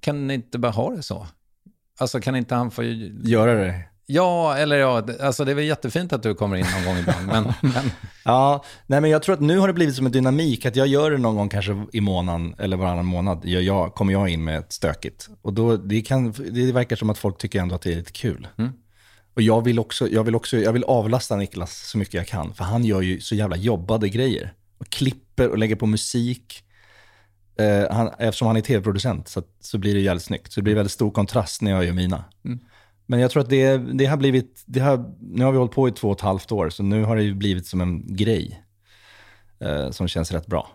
[0.00, 1.26] Kan ni inte bara ha det så?
[1.98, 2.82] Alltså kan inte han få...
[3.22, 3.80] Göra det.
[4.08, 7.26] Ja, eller ja, alltså det är väl jättefint att du kommer in någon gång ibland,
[7.26, 7.44] men,
[7.74, 7.90] men
[8.24, 10.86] Ja, nej men jag tror att nu har det blivit som en dynamik, att jag
[10.86, 14.44] gör det någon gång kanske i månaden eller varannan månad, gör jag, kommer jag in
[14.44, 15.28] med ett stökigt.
[15.42, 18.12] Och då, det, kan, det verkar som att folk tycker ändå att det är lite
[18.12, 18.48] kul.
[19.36, 22.54] Och jag vill också, jag vill också, jag vill avlasta Niklas så mycket jag kan,
[22.54, 24.52] för han gör ju så jävla jobbade grejer.
[24.78, 26.62] Och klipper och lägger på musik.
[27.58, 30.52] Eh, han, eftersom han är tv-producent så, så blir det jävligt snyggt.
[30.52, 32.24] Så det blir väldigt stor kontrast när jag gör mina.
[33.06, 35.88] Men jag tror att det, det har blivit, det har, nu har vi hållit på
[35.88, 38.62] i två och ett halvt år, så nu har det ju blivit som en grej
[39.60, 40.70] eh, som känns rätt bra.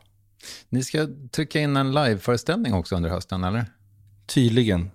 [0.70, 3.66] ni ska trycka in en liveföreställning också under hösten, eller?
[4.26, 4.92] Tydligen.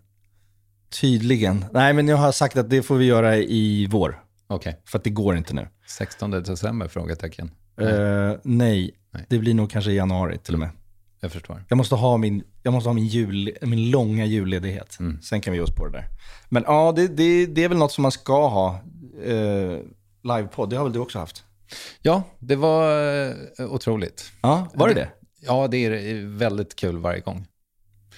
[1.00, 1.64] Tydligen.
[1.72, 5.04] Nej, men jag har sagt att det får vi göra i vår, Okej, för att
[5.04, 5.68] det går inte nu.
[5.87, 6.88] 16 december?
[6.88, 7.50] Frågetecken.
[7.80, 9.26] Eh, nej, Nej.
[9.28, 10.70] det blir nog kanske i januari till och med.
[11.20, 11.64] Jag förstår.
[11.68, 14.98] Jag måste ha min, jag måste ha min, jul, min långa julledighet.
[15.22, 16.04] Sen kan vi ge oss på det där.
[16.48, 18.80] Men ja, det, det, det är väl något som man ska ha.
[19.24, 19.78] Eh,
[20.22, 21.44] livepodd, det har väl du också haft?
[22.02, 23.11] Ja, det var
[23.61, 24.32] eh, otroligt.
[24.42, 25.09] Ja, var det det?
[25.40, 27.46] Ja, det är väldigt kul varje gång.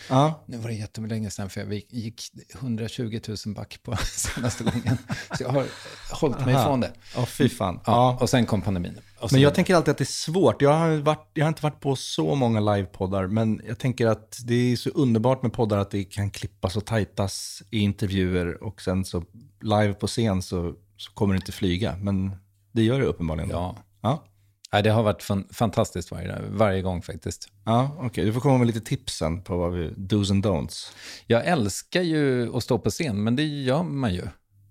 [0.09, 0.45] Ja.
[0.47, 2.23] Nu var det jättelänge sedan, för jag gick
[2.55, 4.99] 120 000 back på senaste gången.
[5.37, 5.67] Så jag har
[6.13, 6.63] hållit mig Aha.
[6.63, 6.93] ifrån det.
[7.17, 7.81] Ja, fy fan.
[7.87, 8.19] Ja.
[8.21, 8.99] Och sen kom pandemin.
[9.21, 10.63] Så Men jag tänker alltid att det är svårt.
[10.63, 14.39] Jag har, varit, jag har inte varit på så många livepoddar, men jag tänker att
[14.45, 18.83] det är så underbart med poddar att det kan klippas och tajtas i intervjuer och
[18.83, 19.25] sen så
[19.61, 21.97] live på scen så, så kommer det inte flyga.
[21.97, 22.37] Men
[22.73, 23.51] det gör det uppenbarligen.
[23.51, 23.77] Ja.
[24.01, 24.25] Ja,
[24.73, 27.49] Nej, det har varit fan, fantastiskt varje, varje gång faktiskt.
[27.65, 28.25] ja okej.
[28.25, 30.93] Du får komma med lite tips sen på vad vi, dos and don'ts.
[31.27, 34.23] Jag älskar ju att stå på scen, men det gör man ju.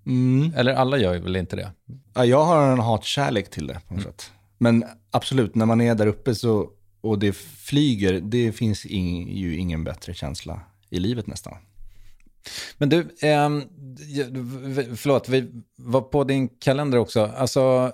[0.05, 0.53] Mm.
[0.55, 1.71] Eller alla gör ju väl inte det.
[2.13, 4.31] Ja, jag har en hatkärlek till det på något sätt.
[4.57, 6.69] Men absolut, när man är där uppe så,
[7.01, 11.57] och det flyger, det finns ing, ju ingen bättre känsla i livet nästan.
[12.77, 13.61] Men du, ehm,
[14.95, 17.31] förlåt, vi var på din kalender också.
[17.37, 17.91] Alltså,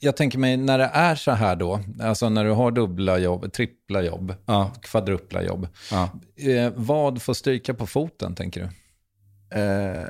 [0.00, 3.52] jag tänker mig när det är så här då, alltså när du har dubbla jobb,
[3.52, 4.70] trippla jobb, Ja.
[4.82, 5.68] kvadrupla jobb.
[5.90, 6.08] Ja.
[6.50, 8.68] Eh, vad får stryka på foten, tänker du?
[9.60, 10.04] Eh,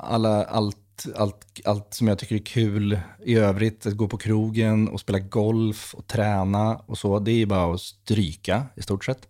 [0.00, 0.76] alla, allt,
[1.16, 5.18] allt, allt som jag tycker är kul i övrigt, att gå på krogen och spela
[5.18, 9.28] golf och träna och så, det är bara att stryka i stort sett.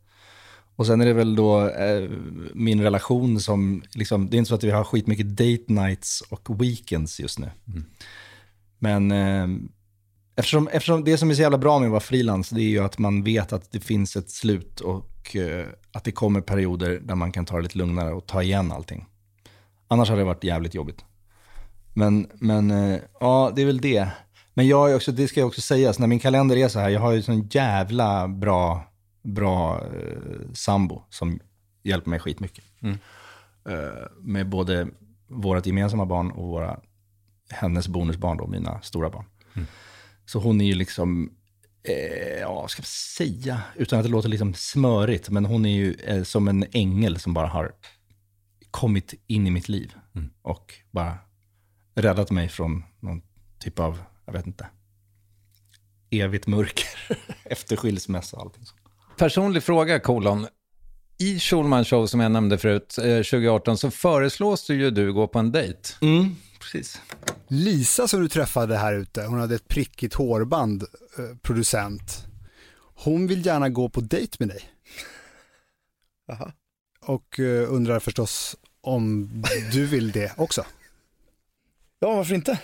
[0.77, 2.11] Och sen är det väl då eh,
[2.55, 6.63] min relation som, liksom, det är inte så att vi har skitmycket date nights och
[6.63, 7.51] weekends just nu.
[8.79, 9.47] Men eh,
[10.37, 12.79] eftersom, eftersom det som är så jävla bra med att vara frilans, det är ju
[12.79, 17.15] att man vet att det finns ett slut och eh, att det kommer perioder där
[17.15, 19.07] man kan ta det lite lugnare och ta igen allting.
[19.89, 21.05] Annars hade det varit jävligt jobbigt.
[21.95, 24.09] Men, men eh, ja, det är väl det.
[24.55, 26.89] Men jag är också, det ska jag också sägas, när min kalender är så här,
[26.89, 28.93] jag har ju sån jävla bra,
[29.25, 31.41] bra eh, sambo som
[31.83, 32.65] hjälper mig skitmycket.
[33.69, 34.89] eh, med både
[35.29, 36.81] vårt gemensamma barn och våra,
[37.51, 39.25] hennes bonusbarn, då, mina stora barn.
[40.27, 41.33] Så hon är ju liksom,
[41.83, 45.95] eh, ja, ska jag säga, utan att det låter liksom smörigt, men hon är ju
[45.95, 47.73] eh, som en ängel som bara har
[48.71, 49.95] kommit in i mitt liv
[50.43, 51.19] och bara
[51.95, 53.23] räddat mig från någon
[53.59, 54.67] typ av, jag vet inte,
[56.11, 56.89] evigt mörker
[57.45, 58.81] efter skilsmässa och allting sånt.
[59.17, 60.47] Personlig fråga, kolon.
[61.19, 65.29] I Schulman Show som jag nämnde förut, eh, 2018, så föreslås det ju du gå
[65.29, 65.79] på en dejt.
[66.03, 67.01] Mm, precis.
[67.49, 72.27] Lisa som du träffade här ute, hon hade ett prickigt hårband, eh, producent.
[72.95, 74.63] Hon vill gärna gå på dejt med dig.
[77.07, 79.29] Och eh, undrar förstås om
[79.73, 80.65] du vill det också.
[81.99, 82.59] Ja, varför inte?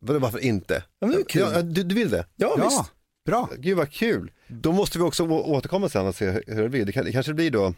[0.00, 0.74] Vadå, Varför inte?
[0.98, 1.42] Ja, men det är kul.
[1.54, 2.26] Ja, du, du vill det?
[2.36, 2.92] Ja, Ja, visst.
[3.26, 3.48] bra.
[3.58, 4.30] Gud vad kul.
[4.48, 6.84] Då måste vi också återkomma sen och se hur det blir.
[6.84, 7.74] Det, kan, det kanske blir då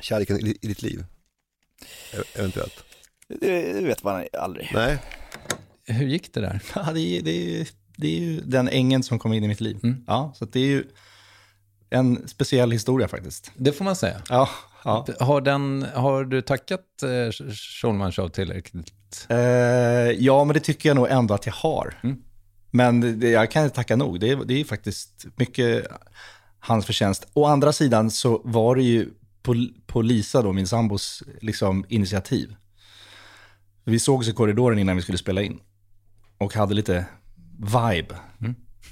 [0.00, 1.04] kärleken i, ditt liv.
[2.12, 2.84] E- Eventuellt.
[3.28, 4.70] Det, vet man aldrig.
[4.74, 4.98] Nej,
[5.86, 6.60] Hur gick det där?
[6.74, 9.60] Ja, det, är, det, är, det är ju den ängeln som kom in i mitt
[9.60, 9.78] liv.
[9.82, 10.04] Mm.
[10.06, 10.84] Ja, så att det är ju
[11.90, 13.50] en speciell historia faktiskt.
[13.56, 14.22] Det får man säga.
[14.28, 14.48] Ja,
[14.84, 15.06] ja.
[15.20, 19.26] Har, den, har du tackat eh, Schulman Show tillräckligt?
[19.28, 19.38] Eh,
[20.10, 21.94] ja, men det tycker jag nog ändå att jag har.
[22.02, 22.22] Mm.
[22.74, 24.20] Men det- jag kan inte tacka nog.
[24.20, 25.86] Det är, det är faktiskt mycket
[26.60, 27.26] hans förtjänst.
[27.34, 29.10] Å andra sidan så var det ju
[29.42, 32.54] på, på Lisa, då, min sambos liksom, initiativ.
[33.84, 35.60] Vi sågs i korridoren innan vi skulle spela in.
[36.38, 37.06] Och hade lite
[37.58, 38.14] vibe.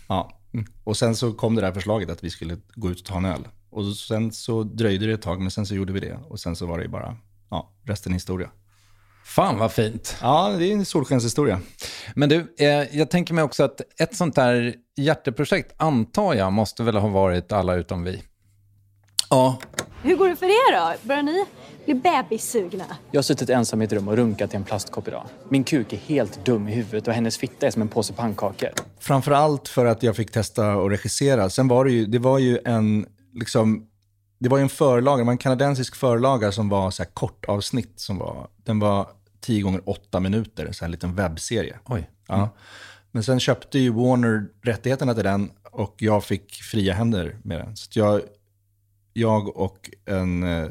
[0.09, 0.41] Ja.
[0.85, 3.24] Och sen så kom det där förslaget att vi skulle gå ut och ta en
[3.24, 3.49] öl.
[3.70, 6.18] Och sen så dröjde det ett tag, men sen så gjorde vi det.
[6.28, 7.16] Och sen så var det ju bara,
[7.51, 8.51] ja, resten är historia.
[9.31, 10.16] Fan vad fint.
[10.20, 11.61] Ja, det är en solskenshistoria.
[12.14, 16.83] Men du, eh, jag tänker mig också att ett sånt där hjärteprojekt, antar jag, måste
[16.83, 18.22] väl ha varit alla utom vi.
[19.31, 19.59] Ja.
[20.03, 20.95] Hur går det för er då?
[21.03, 21.45] Börjar ni
[21.85, 22.85] bli bebissugna?
[23.11, 25.24] Jag har suttit ensam i ett rum och runkat i en plastkopp idag.
[25.49, 28.70] Min kuk är helt dum i huvudet och hennes fitta är som en påse pannkakor.
[29.01, 31.51] Framför allt för att jag fick testa och regissera.
[31.51, 33.87] Sen var det ju, det var ju en, liksom,
[34.39, 37.45] det var ju en förlaga, det var en kanadensisk förlaga som var så här kort
[37.45, 38.01] avsnitt.
[38.01, 41.78] Som var, den var 10 gånger 8 minuter, så en liten webbserie.
[41.84, 42.11] Oj.
[42.26, 42.57] Ja.
[43.11, 47.76] Men sen köpte ju Warner rättigheterna till den och jag fick fria händer med den.
[47.76, 48.20] Så jag,
[49.12, 50.68] jag och en eh,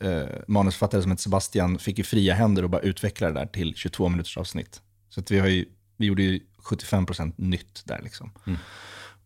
[0.00, 3.74] eh, manusförfattare som heter Sebastian fick ju fria händer och bara utveckla det där till
[3.74, 4.80] 22 minuters avsnitt.
[5.08, 5.64] Så vi, har ju,
[5.96, 8.32] vi gjorde ju 75% nytt där liksom.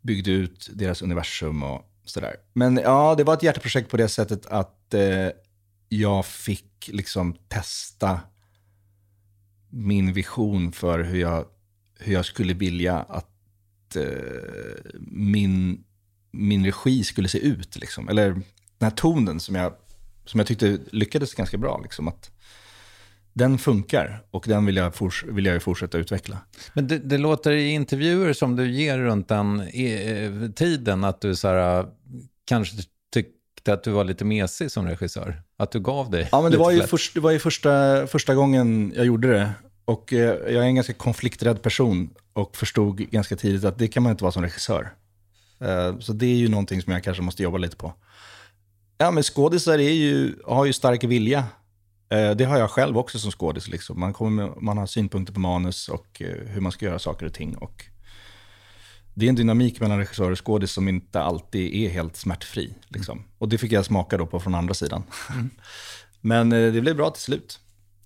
[0.02, 2.36] Byggde ut deras universum och sådär.
[2.52, 5.28] Men ja, det var ett hjärteprojekt på det sättet att eh,
[5.88, 8.20] jag fick liksom testa
[9.70, 11.44] min vision för hur jag,
[11.98, 15.84] hur jag skulle vilja att eh, min,
[16.30, 17.76] min regi skulle se ut.
[17.76, 18.08] Liksom.
[18.08, 18.42] Eller den
[18.80, 19.72] här tonen som jag,
[20.24, 21.80] som jag tyckte lyckades ganska bra.
[21.82, 22.30] Liksom, att
[23.32, 26.38] den funkar och den vill jag, forts- vill jag fortsätta utveckla.
[26.74, 31.36] Men det, det låter i intervjuer som du ger runt den e tiden att du
[31.36, 31.86] så här,
[32.44, 32.76] kanske
[33.66, 35.42] tyckte att du var lite mesig som regissör.
[35.58, 38.34] Att du gav dig Ja, men det var ju, först, det var ju första, första
[38.34, 39.52] gången jag gjorde det.
[39.84, 40.18] Och eh,
[40.52, 44.24] jag är en ganska konflikträdd person och förstod ganska tidigt att det kan man inte
[44.24, 44.92] vara som regissör.
[45.60, 47.92] Eh, så det är ju någonting som jag kanske måste jobba lite på.
[48.98, 51.44] Ja, men skådisar är ju, har ju stark vilja.
[52.10, 53.68] Eh, det har jag själv också som skådis.
[53.68, 54.00] Liksom.
[54.00, 57.26] Man, kommer med, man har synpunkter på manus och eh, hur man ska göra saker
[57.26, 57.56] och ting.
[57.56, 57.84] Och
[59.16, 62.74] det är en dynamik mellan regissör och skådis som inte alltid är helt smärtfri.
[62.88, 63.24] Liksom.
[63.38, 65.02] Och det fick jag smaka då på från andra sidan.
[66.20, 67.60] Men eh, det blev bra till slut.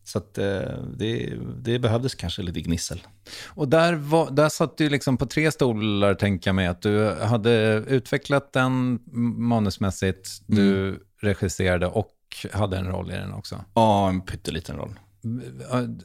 [0.04, 0.60] Så att, eh,
[0.96, 3.02] det, det behövdes kanske lite gnissel.
[3.46, 6.66] Och där, var, där satt du liksom på tre stolar, tänker jag mig.
[6.66, 9.00] Att du hade utvecklat den
[9.38, 12.16] manusmässigt, du regisserade och
[12.52, 13.64] hade en roll i den också.
[13.74, 14.98] Ja, en pytteliten roll.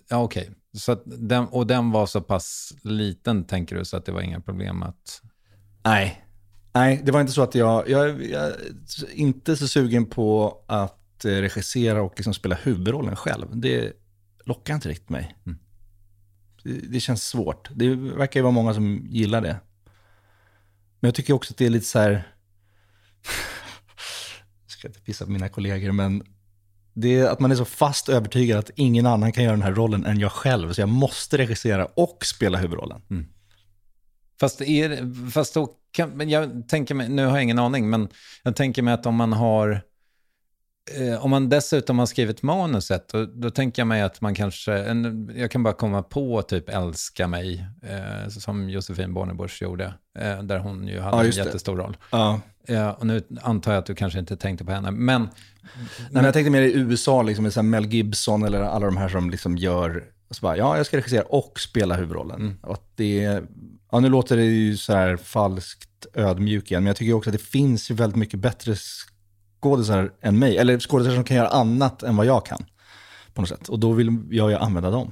[0.07, 0.49] Ja, okej.
[0.75, 4.39] Så den, och den var så pass liten, tänker du, så att det var inga
[4.39, 5.21] problem att...
[5.83, 6.25] Nej.
[6.73, 8.55] Nej, det var inte så att jag, jag, jag är
[9.13, 13.47] inte så sugen på att eh, regissera och liksom spela huvudrollen själv.
[13.59, 13.93] Det
[14.45, 15.37] lockar inte riktigt mig.
[16.63, 17.69] Det, det känns svårt.
[17.75, 19.59] Det verkar ju vara många som gillar det.
[20.99, 22.11] Men jag tycker också att det är lite så här...
[24.63, 26.23] jag ska inte pissa på mina kollegor, men
[26.95, 29.73] det är att man är så fast övertygad att ingen annan kan göra den här
[29.73, 30.73] rollen än jag själv.
[30.73, 33.01] Så jag måste regissera och spela huvudrollen.
[33.09, 33.25] Mm.
[34.39, 38.09] Fast, är, fast då kan, men jag tänker mig, nu har jag ingen aning, men
[38.43, 39.81] jag tänker mig att om man har
[40.91, 44.73] eh, om man dessutom har skrivit manuset, då, då tänker jag mig att man kanske,
[44.73, 50.43] en, jag kan bara komma på typ Älska mig, eh, som Josefin Bornebusch gjorde, eh,
[50.43, 51.45] där hon ju hade Ja, en just det.
[51.45, 51.97] jättestor roll.
[52.11, 52.39] Ja.
[52.67, 55.21] Eh, och nu antar jag att du kanske inte tänkte på henne, men...
[55.21, 55.29] Nej,
[56.11, 59.09] men jag tänkte mer i USA, liksom, med så Mel Gibson eller alla de här
[59.09, 62.57] som liksom gör, och så bara, ja, jag ska regissera och spela huvudrollen.
[62.61, 63.41] Och att det,
[63.91, 67.35] ja, nu låter det ju så här falskt ödmjuk igen, men jag tycker också att
[67.35, 68.75] det finns ju väldigt mycket bättre
[69.61, 72.65] skådisar än mig, eller skådisar som kan göra annat än vad jag kan.
[73.33, 73.69] På något sätt.
[73.69, 75.11] Och då vill jag ju använda dem.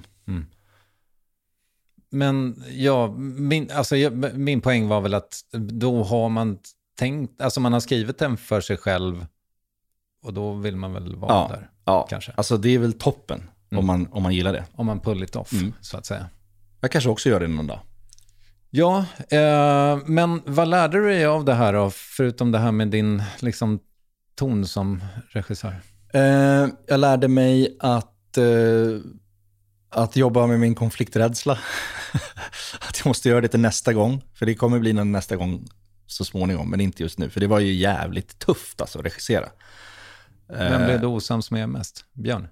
[2.09, 6.57] Men ja, min, alltså, jag, min poäng var väl att då har man
[6.99, 9.25] tänkt, alltså man har skrivit den för sig själv
[10.23, 11.69] och då vill man väl vara Ja, där.
[11.85, 12.07] ja.
[12.09, 12.31] Kanske.
[12.37, 14.65] alltså det är väl toppen om, man, om man gillar det.
[14.75, 15.73] Om man pull it off, Mm.
[15.81, 16.29] så att säga.
[16.81, 17.79] Jag kanske också gör det någon dag.
[18.69, 22.87] Ja, eh, men vad lärde du dig av det här då, förutom det här med
[22.87, 23.79] din liksom,
[24.35, 25.75] ton som regissör?
[26.13, 28.45] Eh, jag lärde mig att, eh,
[29.89, 31.53] att jobba med min konflikträdsla.
[32.89, 34.23] att jag måste göra det till nästa gång.
[34.33, 35.67] För det kommer bli någon nästa gång
[36.07, 37.29] så småningom, men inte just nu.
[37.29, 39.49] För det var ju jävligt tufft alltså att regissera.
[40.47, 42.05] Vem Eh, blev du osams med mest?
[42.13, 42.47] Björn?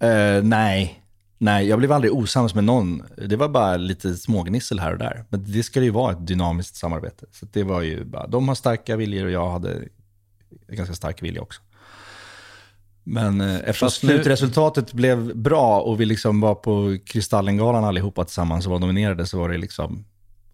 [0.00, 1.02] Eh, nej.
[1.38, 3.02] nej, jag blev aldrig osams med någon.
[3.28, 5.24] Det var bara lite smågnissel här och där.
[5.28, 7.26] Men det ska ju vara ett dynamiskt samarbete.
[7.32, 9.88] Så det var ju bara, de har starka viljor och jag hade
[10.68, 11.60] ganska stark vilja också.
[13.04, 18.24] Men eh, eftersom Fast nu- slutresultatet blev bra och vi liksom var på Kristallengalan allihopa
[18.24, 20.04] tillsammans och var nominerade så var det liksom,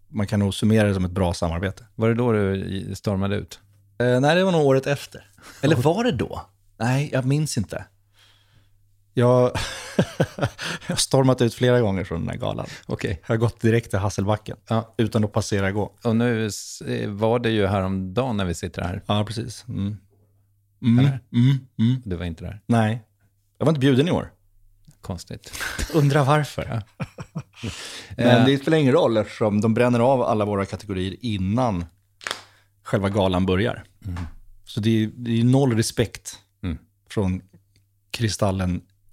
[0.07, 1.85] man kan nog summera det som ett bra samarbete.
[1.95, 3.59] Var det då du stormade ut?
[3.99, 5.25] Eh, nej, det var nog året efter.
[5.61, 6.41] Eller var det då?
[6.79, 7.85] Nej, jag minns inte.
[9.15, 9.51] Jag,
[10.87, 12.65] har stormat ut flera gånger från den här galan.
[12.85, 13.19] Okej.
[13.21, 14.93] Jag har gått direkt till Hasselbacken Ja.
[14.97, 15.93] utan att passera gå.
[16.03, 16.49] Och nu
[16.87, 19.03] eh, var det ju häromdagen när vi sitter här.
[19.05, 19.65] Ja, precis.
[19.67, 19.97] Mm.
[20.81, 20.99] Mm.
[21.33, 21.57] Mm.
[21.79, 22.01] Mm.
[22.05, 22.61] Du var inte där.
[22.65, 23.01] Nej,
[23.57, 24.31] jag var inte bjuden i år.
[25.01, 25.51] Konstigt.
[25.93, 26.81] Undrar varför.
[28.17, 31.85] Men det spelar ingen roll eftersom de bränner av alla våra kategorier innan
[32.83, 33.83] själva galan börjar.
[34.65, 36.77] Så det är, det är noll respekt Mm.
[37.09, 37.41] från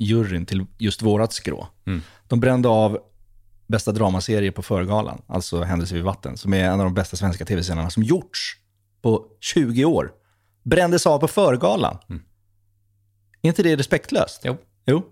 [0.01, 1.69] Kristallen-juryn till just vårat skrå.
[1.87, 2.03] Mm.
[2.29, 2.99] De brände av
[3.67, 7.45] bästa dramaserie på förgalan, alltså Händelse vid vatten, som är en av de bästa svenska
[7.45, 8.57] tv-serierna som gjorts
[9.03, 10.13] på 20 år.
[10.63, 11.99] Brändes av på förgalan.
[13.43, 14.43] Är inte det respektlöst?
[14.45, 14.57] Jo.
[14.87, 15.03] Jo.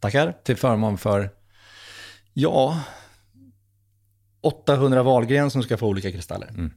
[0.00, 0.34] Tackar.
[0.44, 1.30] Till förmån för?
[2.32, 2.80] Ja,
[4.42, 6.70] 800 Wahlgren som ska få olika kristaller.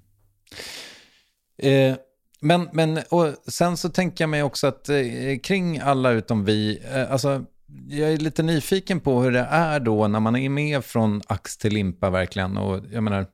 [1.58, 1.96] Eh,
[2.40, 4.98] men, men och sen så tänker jag mig också att eh,
[5.44, 7.46] kring alla utom vi, eh, alltså
[7.90, 11.58] jag är lite nyfiken på hur det är då när man är med från ax
[11.58, 12.58] till limpa verkligen.
[12.58, 13.26] Och jag menar,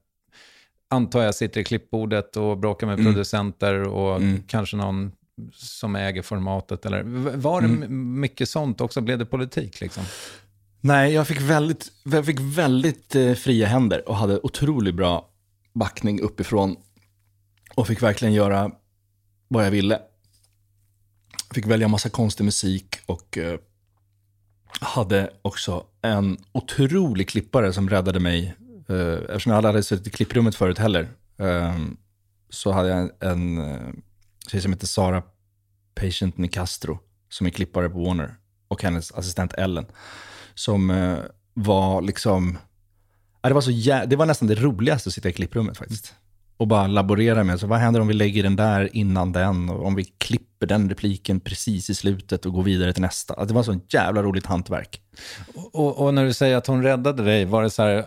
[0.89, 3.05] antar jag sitter i klippbordet och bråkar med Mm.
[3.13, 4.43] producenter och Mm.
[4.47, 5.11] kanske någon
[5.53, 6.85] som äger formatet.
[6.85, 7.03] Eller,
[7.37, 8.19] var det Mm.
[8.19, 9.01] mycket sånt också?
[9.01, 10.03] Blev det politik liksom?
[10.81, 15.29] Nej, jag fick väldigt, jag fick väldigt eh, fria händer och hade otroligt bra
[15.73, 16.75] backning uppifrån.
[17.75, 18.71] Och fick verkligen göra
[19.47, 20.01] vad jag ville.
[21.53, 23.59] Fick välja massa konstig musik och eh,
[24.79, 28.55] hade också en otrolig klippare som räddade mig.
[28.89, 28.95] Eh,
[29.29, 31.09] eftersom jag aldrig hade suttit i klipprummet förut heller.
[31.37, 31.77] Eh,
[32.49, 33.11] så hade jag en,
[33.57, 34.03] en
[34.47, 35.23] tjej som heter Sara
[35.95, 38.35] Patient Nicastro som är klippare på Warner.
[38.67, 39.85] Och hennes assistent Ellen
[40.53, 41.17] som eh,
[41.53, 42.57] var liksom,
[43.41, 46.13] det, var så jä- det var nästan det roligaste att sitta i klipprummet faktiskt.
[46.63, 49.69] Och bara laborera med, så vad händer om vi lägger den där innan den?
[49.69, 53.33] Och om vi klipper den repliken precis i slutet och går vidare till nästa.
[53.33, 55.01] Alltså, det var så jävla roligt hantverk.
[55.73, 58.03] Och, och när du säger att hon räddade dig, var det så här, eh,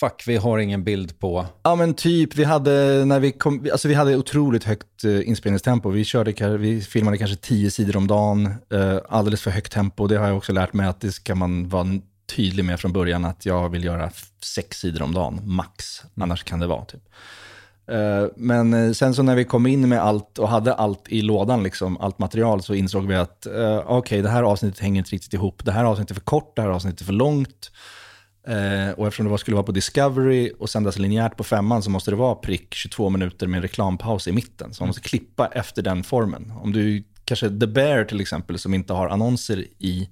[0.00, 1.46] fuck, vi har ingen bild på...
[1.62, 5.90] Ja men typ, vi hade, när vi kom, alltså vi hade otroligt högt eh, inspelningstempo.
[5.90, 10.06] Vi, körde, vi filmade kanske tio sidor om dagen, eh, alldeles för högt tempo.
[10.06, 11.86] Det har jag också lärt mig att det ska man vara
[12.36, 14.10] tydlig med från början, att jag vill göra
[14.44, 16.02] sex sidor om dagen, max.
[16.20, 17.02] Annars kan det vara typ.
[17.88, 21.22] Eh, men eh, sen så när vi kom in med allt och hade allt i
[21.22, 24.98] lådan, liksom, allt material, så insåg vi att eh, okej, okay, det här avsnittet hänger
[24.98, 25.64] inte riktigt ihop.
[25.64, 27.70] Det här avsnittet är för kort, det här avsnittet är för långt.
[28.96, 32.16] Och eftersom det skulle vara på Discovery och sändas linjärt på femman så måste det
[32.16, 34.74] vara prick 22 minuter med en reklampaus i mitten.
[34.74, 36.52] Så man måste klippa efter den formen.
[36.62, 40.08] Om du kanske The Bear till exempel som inte har annonser i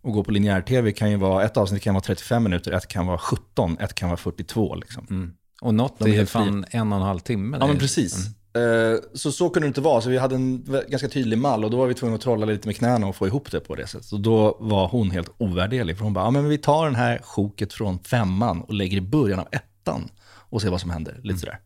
[0.00, 3.06] och går på linjär-tv kan ju vara, ett avsnitt kan vara 35 minuter, ett kan
[3.06, 5.06] vara 17, ett kan vara 42 liksom.
[5.10, 5.32] Mm.
[5.62, 7.56] Och något De är är fan en och en halv timme.
[7.60, 8.26] Ja, men precis.
[8.56, 11.70] Eh, Så så kunde det inte vara, så vi hade en ganska tydlig mall och
[11.70, 13.86] då var vi tvungna att trolla lite med knäna och få ihop det på det
[13.86, 14.06] sättet.
[14.06, 17.18] Så då var hon helt ovärderlig, för hon bara, ja men vi tar den här
[17.22, 21.20] sjoket från femman och lägger i början av ettan och ser vad som händer.
[21.22, 21.60] Lite sådär.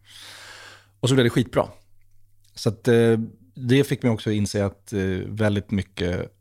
[1.01, 1.68] Och så blev det skitbra.
[2.55, 3.18] Så att, eh,
[3.55, 6.34] det fick mig också inse att eh, väldigt mycket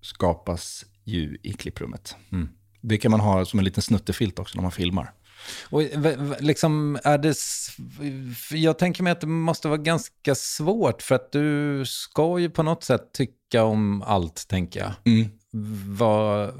[0.00, 2.16] skapas ju i klipprummet.
[2.32, 2.48] Mm.
[2.80, 5.12] Det kan man ha som en liten snuttefilt också när man filmar.
[5.70, 7.34] Och v- liksom är det...
[8.56, 12.62] Jag tänker mig att det måste vara ganska svårt för att du ska ju på
[12.62, 14.92] något sätt tycka om allt, tänker jag.
[15.14, 15.28] Mm.
[15.96, 16.50] Vad,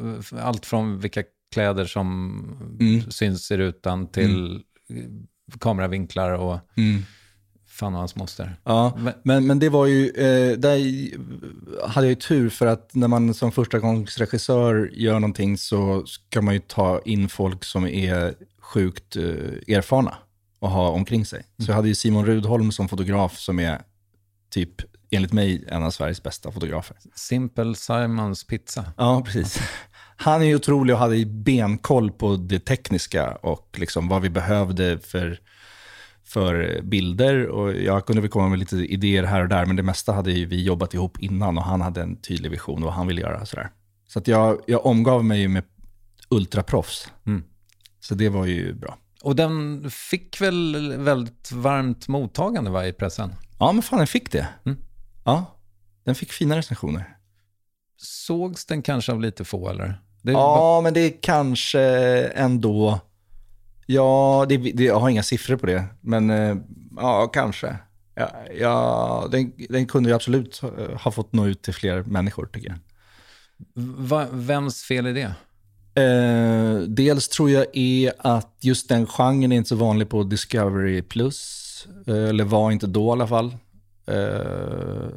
[0.40, 1.22] allt från vilka
[1.52, 2.36] kläder som
[2.80, 3.10] Mm.
[3.10, 4.62] syns i rutan till
[5.60, 7.02] kameravinklar och Mm.
[7.66, 8.56] fan och hans moster.
[8.64, 10.78] Ja, Men- men, men det var ju, eh, där
[11.88, 16.06] hade jag ju tur för att när man som första gångs regissör gör någonting så
[16.06, 18.34] ska man ju ta in folk som är
[18.66, 20.14] sjukt eh, erfarna
[20.58, 21.44] och ha omkring sig.
[21.58, 23.82] Så jag hade ju Simon Rudholm som fotograf som är
[24.50, 24.74] typ,
[25.10, 26.96] enligt mig, en av Sveriges bästa fotografer.
[27.14, 28.84] Simple Simons pizza.
[28.96, 29.60] Ja, precis.
[30.16, 34.98] Han är ju otrolig och hade benkoll på det tekniska och liksom vad vi behövde
[34.98, 35.40] för,
[36.24, 37.46] för bilder.
[37.46, 40.32] Och jag kunde väl komma med lite idéer här och där, men det mesta hade
[40.32, 43.46] vi jobbat ihop innan och han hade en tydlig vision vad han ville göra.
[43.46, 43.70] Sådär.
[44.08, 45.64] Så att jag, jag omgav mig med
[46.28, 47.12] ultraproffs.
[47.26, 47.44] Mm.
[48.06, 48.98] Så det var ju bra.
[49.22, 53.34] Och den fick väl väldigt varmt mottagande va, i pressen?
[53.58, 54.48] Ja, men fan den fick det.
[54.66, 54.78] Mm.
[55.24, 55.58] Ja,
[56.04, 57.16] den fick fina recensioner.
[57.96, 60.02] Sågs den kanske av lite få eller?
[60.22, 61.80] Det Ja, men det är kanske
[62.26, 63.00] ändå...
[63.86, 66.56] Ja, det, det, jag har inga siffror på det, men eh,
[66.96, 67.76] ja, kanske.
[68.14, 68.30] Ja,
[68.60, 70.60] ja, den, den kunde ju absolut
[71.02, 72.78] ha fått nå ut till fler människor, tycker jag.
[73.96, 75.34] Va, vems fel är det?
[75.96, 81.02] Eh, dels tror jag är att just den genren är inte så vanlig på Discovery+.
[81.02, 83.56] Plus, eh, eller var inte då i alla fall.
[84.06, 85.08] Eh,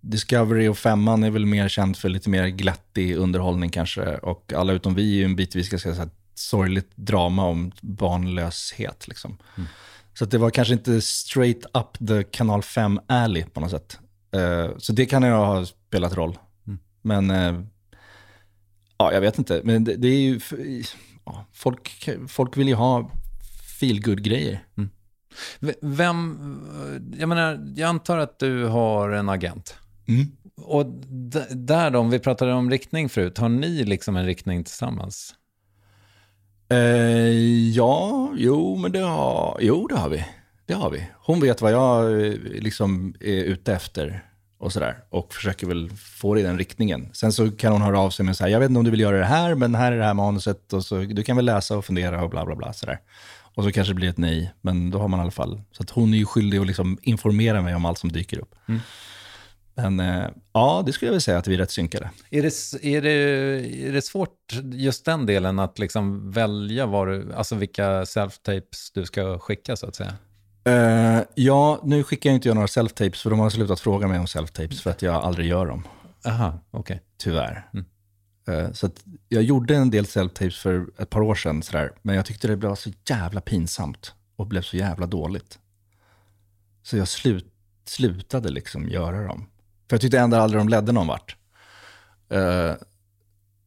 [0.00, 4.16] Discovery och Femman är väl mer känd för lite mer glättig underhållning kanske.
[4.16, 9.08] Och Alla utom vi är ju en bitvis så här, sorgligt drama om barnlöshet.
[9.08, 9.38] Liksom.
[10.14, 13.98] Så att det var kanske inte straight up the kanal 5 alley på något sätt.
[14.32, 16.38] Eh, så det kan ju ha spelat roll.
[17.02, 17.60] Men eh,
[18.98, 19.60] Ja, jag vet inte.
[19.64, 20.40] Men det, det är ju...
[21.24, 23.10] Ja, folk, folk vill ju ha
[23.80, 24.64] feel grejer
[25.60, 26.38] V- Vem,
[27.18, 29.76] jag menar, jag antar att du har en agent.
[30.08, 30.26] Mm.
[30.56, 30.86] Och
[31.50, 35.34] där då, om vi pratade om riktning förut, har ni liksom en riktning tillsammans?
[36.68, 36.78] Eh,
[37.70, 40.24] ja, jo, men det har, jo, det har vi.
[40.66, 41.08] Det har vi.
[41.14, 44.24] Hon vet vad jag eh, liksom är ute efter
[44.58, 44.96] och sådär.
[45.08, 47.10] Och försöker väl få det i den riktningen.
[47.12, 48.90] Sen så kan hon höra av sig med så här, jag vet inte om du
[48.90, 51.44] vill göra det här, men här är det här manuset och så, du kan väl
[51.44, 52.98] läsa och fundera och bla bla bla sådär.
[53.54, 55.60] Och så kanske det blir ett nej, men då har man i alla fall.
[55.72, 58.54] Så att hon är ju skyldig att liksom informera mig om allt som dyker upp.
[58.68, 58.80] Mm.
[59.74, 62.10] Men eh, ja, det skulle jag väl säga att vi är rätt synkade.
[62.30, 63.10] Är det, är, det,
[63.88, 64.36] är det svårt,
[64.72, 69.86] just den delen, att liksom välja vad du, alltså vilka self-tapes du ska skicka så
[69.86, 70.14] att säga?
[70.68, 74.18] Eh, ja, nu skickar jag inte jag några self-tapes, för de har slutat fråga mig
[74.18, 75.86] om self-tapes, för att jag aldrig gör dem.
[76.26, 77.02] Aha, okej.
[77.18, 77.68] Tyvärr.
[77.72, 77.86] Mm.
[78.48, 78.90] Eh, så
[79.28, 82.56] jag gjorde en del self-tapes för ett par år sedan, sådär, men jag tyckte det
[82.56, 85.58] blev så jävla pinsamt och blev så jävla dåligt.
[86.82, 87.52] Så jag slut,
[87.84, 89.46] slutade liksom göra dem.
[89.88, 91.36] För jag tyckte ändå aldrig de ledde någon vart.
[92.30, 92.74] Eh,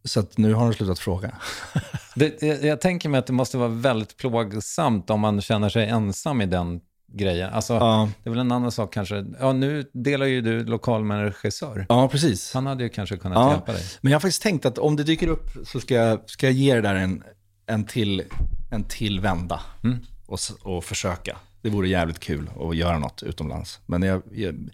[0.04, 1.36] så nu har de slutat fråga.
[2.16, 5.90] Det, jag, jag tänker mig att det måste vara väldigt plågsamt om man känner sig
[5.90, 6.82] ensam i den
[7.14, 7.50] grejen.
[7.54, 8.10] Alltså, Ja.
[8.24, 9.26] det är väl en annan sak kanske.
[9.40, 11.86] Ja, nu delar ju du lokal med en regissör.
[11.90, 12.54] Ja, precis.
[12.54, 13.84] Han hade ju kanske kunnat Ja, hjälpa dig.
[14.02, 16.54] Men jag har faktiskt tänkt att om det dyker upp så ska jag, ska jag
[16.54, 17.24] ge det där en,
[17.66, 18.24] en, till,
[18.72, 19.98] en till vända Mm.
[20.26, 21.38] och, och försöka.
[21.62, 23.80] Det vore jävligt kul att göra något utomlands.
[23.86, 24.70] Men jag, jag,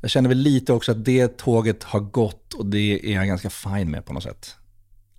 [0.00, 3.50] jag känner väl lite också att det tåget har gått och det är jag ganska
[3.50, 4.56] fine med på något sätt.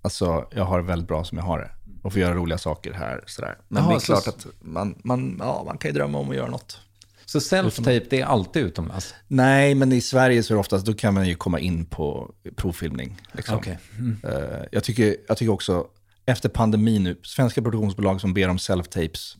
[0.02, 1.70] Alltså, jag har det väldigt bra som jag har det.
[2.02, 3.24] Och får göra roliga saker här.
[3.26, 3.58] Sådär.
[3.68, 6.30] Men Jaha, det är så- klart att man, man, ja, man kan ju drömma om
[6.30, 6.80] att göra något.
[7.24, 9.14] Så self-tape, det är alltid utomlands?
[9.26, 12.34] Nej, men i Sverige så är det oftast, då kan man ju komma in på
[12.56, 13.20] provfilmning.
[13.32, 13.56] Liksom.
[13.56, 13.78] Okej.
[13.98, 14.16] Mm.
[14.24, 15.86] Eh, jag, tycker, jag tycker också,
[16.26, 19.36] efter pandemin nu, svenska produktionsbolag som ber om self-tapes,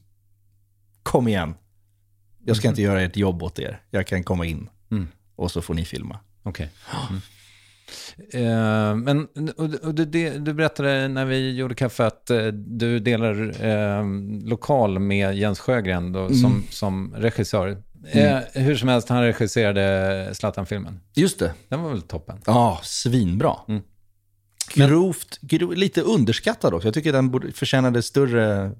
[1.02, 1.54] kom igen.
[2.44, 3.82] Jag ska inte göra ett jobb åt er.
[3.90, 5.08] Jag kan komma in Mm.
[5.36, 6.18] och så får ni filma.
[6.42, 6.70] Okej.
[8.32, 8.46] Mm.
[8.46, 9.28] Eh, men
[9.82, 10.04] och, du,
[10.38, 14.04] du berättade när vi gjorde kaffe att eh, du delar eh,
[14.48, 16.62] lokal med Jens Sjögren då, som, Mm.
[16.70, 17.82] som regissör.
[18.10, 21.00] Eh, hur som helst, han regisserade Zlatan-filmen.
[21.14, 21.52] Just det.
[21.68, 22.38] Den var väl toppen?
[22.46, 23.54] Ja, svinbra.
[23.68, 23.82] Mm.
[24.74, 26.88] Grovt, gro, lite underskattad också.
[26.88, 28.70] Jag tycker den borde, förtjänade större,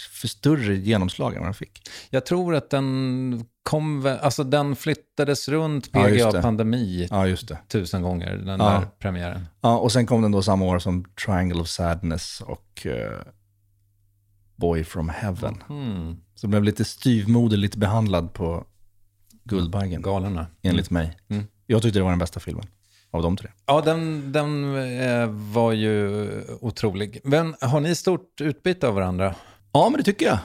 [0.00, 1.88] för större genomslag än vad den fick.
[2.10, 6.04] Jag tror att den kom, alltså den flyttades runt Ja.
[6.04, 7.26] PGA-pandemi Ja,
[7.68, 8.70] tusen gånger, den Ja.
[8.70, 9.46] där premiären.
[9.60, 13.18] Ja, och sen kom den då samma år som Triangle of Sadness och eh,
[14.56, 15.62] Boy from Heaven.
[15.68, 16.16] Mm.
[16.34, 18.64] Så blev lite styvmoderligt behandlad på
[19.44, 20.02] Guldbaggen.
[20.02, 20.46] Galorna.
[20.62, 21.16] Enligt mig.
[21.28, 21.44] Mm.
[21.66, 22.66] Jag tyckte det var den bästa filmen
[23.10, 23.48] av de tre.
[23.66, 26.28] Ja, den, den eh, var ju
[26.60, 27.20] otrolig.
[27.24, 29.34] Men har ni stort utbyte av varandra?
[29.72, 30.38] Ja, men det tycker jag.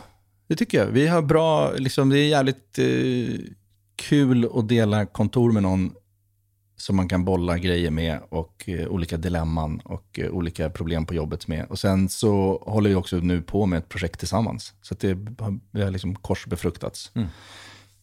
[0.48, 0.86] Det tycker jag.
[0.88, 3.46] Vi har bra, liksom, det är jävligt eh,
[3.96, 5.94] kul att dela kontor med någon
[6.78, 11.14] som man kan bolla grejer med och eh, olika dilemman och eh, olika problem på
[11.14, 11.66] jobbet med.
[11.70, 14.74] Och sen så håller vi också nu på med ett projekt tillsammans.
[14.82, 15.08] Så att det
[15.40, 17.12] har, vi har liksom korsbefruktats.
[17.16, 17.28] Mm.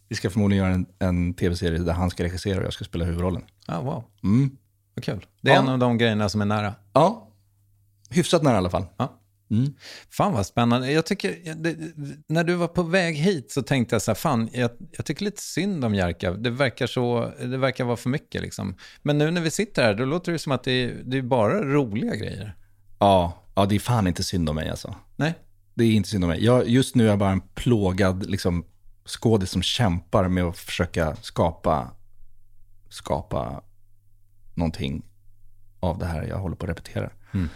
[0.08, 3.04] Vi ska förmodligen göra en, en tv-serie där han ska regissera och jag ska spela
[3.04, 3.42] huvudrollen.
[3.66, 4.50] Ah, wow, Mm.
[4.94, 5.26] vad kul.
[5.40, 5.60] Det är Ja.
[5.62, 6.74] en av de grejerna som är nära.
[6.92, 7.28] Ja,
[8.10, 8.84] hyfsat nära i alla fall.
[8.96, 9.18] Ja.
[9.53, 9.74] Mm.
[10.11, 10.92] Fan vad spännande.
[10.92, 11.76] Jag tycker, det,
[12.26, 15.24] när du var på väg hit så tänkte jag så här, fan, jag, jag tycker
[15.24, 16.32] lite synd om Jerka.
[16.32, 18.76] Det verkar, så, det verkar vara för mycket liksom.
[19.03, 21.22] Men nu när vi sitter här, då låter det som att det är, det är
[21.22, 22.57] bara roliga grejer.
[22.98, 24.94] Ja, ja, det är fan inte synd om mig alltså.
[25.16, 25.34] Nej?
[25.74, 26.44] Det är inte synd om mig.
[26.44, 28.64] Jag, just nu är jag bara en plågad liksom,
[29.05, 31.90] skådis som kämpar med att försöka skapa,
[32.88, 33.62] skapa
[34.55, 35.03] någonting
[35.80, 37.11] av det här jag håller på att repetera.
[37.34, 37.48] Mm.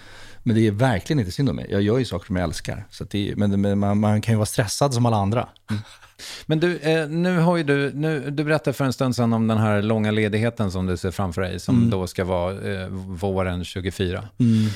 [0.46, 1.66] Men det är verkligen inte synd om mig.
[1.70, 2.84] Jag gör ju saker som jag älskar.
[2.90, 5.48] Så det men men man, man kan ju vara stressad som alla andra.
[6.46, 9.46] Men du, eh, nu har ju du, nu, du berättade för en stund sedan om
[9.46, 11.90] den här långa ledigheten som du ser framför dig, som Mm.
[11.90, 14.28] då ska vara eh, våren 24.
[14.38, 14.66] Mm.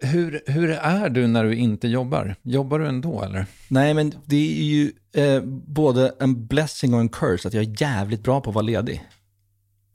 [0.00, 2.36] Hur, hur är du när du inte jobbar?
[2.42, 3.46] Jobbar du ändå eller?
[3.68, 7.82] Nej, men det är ju eh, både en blessing och en curse att jag är
[7.82, 9.04] jävligt bra på att vara ledig.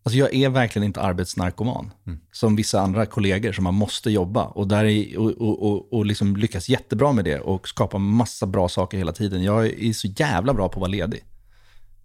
[0.06, 1.92] Alltså jag är verkligen inte arbetsnarkoman,
[2.32, 6.06] som vissa andra kollegor som man måste jobba och, där är, och, och, och, och
[6.06, 9.44] liksom lyckas jättebra med det och skapa massa bra saker hela tiden.
[9.44, 11.24] Jag är så jävla bra på att vara ledig.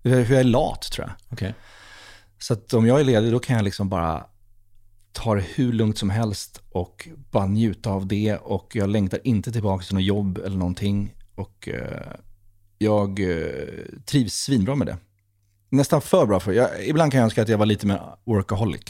[0.02, 1.32] Hur jag är lat tror jag.
[1.32, 1.54] Okej.
[2.38, 4.26] Så att om jag är ledig då kan jag liksom bara
[5.12, 9.52] ta det hur lugnt som helst och bara njuta av det och jag längtar inte
[9.52, 11.14] tillbaka till något jobb eller någonting.
[11.34, 12.12] Och eh,
[12.78, 13.46] jag eh,
[14.06, 14.96] trivs svinbra med det.
[15.70, 18.82] Nästan för bra för jag, Ibland kan jag önska att jag var lite mer workaholic.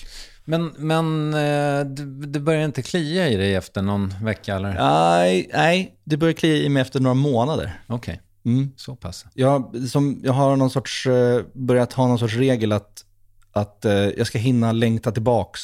[0.45, 1.85] Men, men eh,
[2.27, 4.75] det, börjar inte klia i dig efter någon vecka eller?
[4.75, 7.81] Nej, nej, det börjar klia i mig efter några månader.
[7.87, 8.71] Okej, Mm.
[8.77, 9.27] så pass.
[9.35, 13.05] Jag, som, jag har någon sorts, eh, börjat ha någon sorts regel att,
[13.53, 15.61] att eh, jag ska hinna längta tillbaks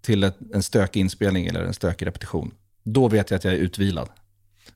[0.00, 2.54] till ett, en stökig inspelning eller en stökig repetition.
[2.82, 4.08] Då vet jag att jag är utvilad.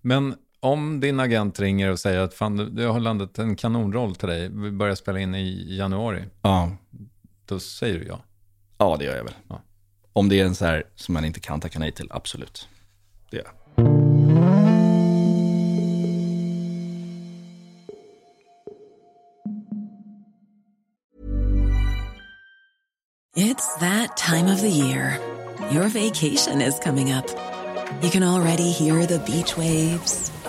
[0.01, 4.29] Men om din agent ringer och säger att fan, du- har landat en kanonroll till
[4.29, 6.71] dig, vi börjar spela in i januari, Ja,
[7.47, 8.21] då säger du ja.
[8.79, 9.35] ja det gör jag väl.
[9.49, 9.61] Ja.
[10.13, 12.69] Om det är en så här som man inte kan tacka nej till, absolut.
[13.31, 13.83] Det gör jag.
[23.35, 25.19] It's that time of the year.
[25.71, 27.27] Your vacation is coming up.
[28.03, 30.31] You can already hear the beach waves,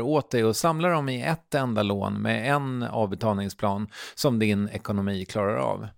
[0.00, 5.24] åt dig och samlar dem i ett enda lån med en avbetalningsplan som din ekonomi
[5.24, 5.88] klarar av.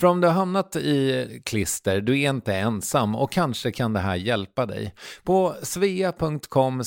[0.00, 4.00] För om du har hamnat i klister, du är inte ensam och kanske kan det
[4.00, 4.94] här hjälpa dig.
[5.24, 6.84] På svea.com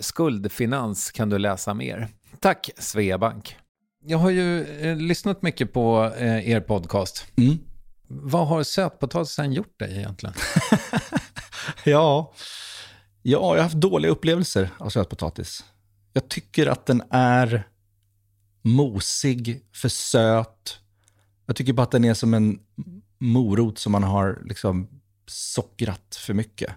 [0.00, 2.08] skuldfinans kan du läsa mer.
[2.40, 3.56] Tack Sveabank.
[4.06, 7.26] Jag har ju eh, lyssnat mycket på eh, er podcast.
[7.36, 7.58] Mm.
[8.08, 10.34] Vad har sötpotatisen gjort dig egentligen?
[11.84, 11.84] Ja.
[11.84, 12.32] ja,
[13.22, 15.64] jag har haft dåliga upplevelser av sötpotatis.
[16.12, 17.68] Jag tycker att den är
[18.62, 20.78] mosig, för söt.
[21.46, 22.58] Jag tycker bara att den är som en
[23.18, 24.88] morot som man har liksom
[25.26, 26.70] sockrat för mycket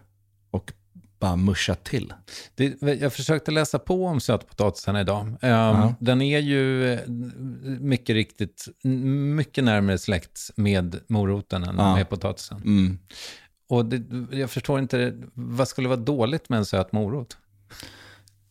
[0.51, 0.73] och
[1.19, 2.13] bara muschat till.
[2.55, 5.25] Det, jag försökte läsa på om sötpotatisen idag.
[5.41, 6.99] Um, Den är ju eh,
[7.79, 8.67] mycket riktigt
[9.36, 11.95] mycket närmare släkt med moroten än Ja.
[11.95, 12.57] med potatisen.
[12.57, 12.99] Mm.
[13.69, 14.03] Och det,
[14.38, 17.38] jag förstår inte, vad skulle vara dåligt med en söt morot?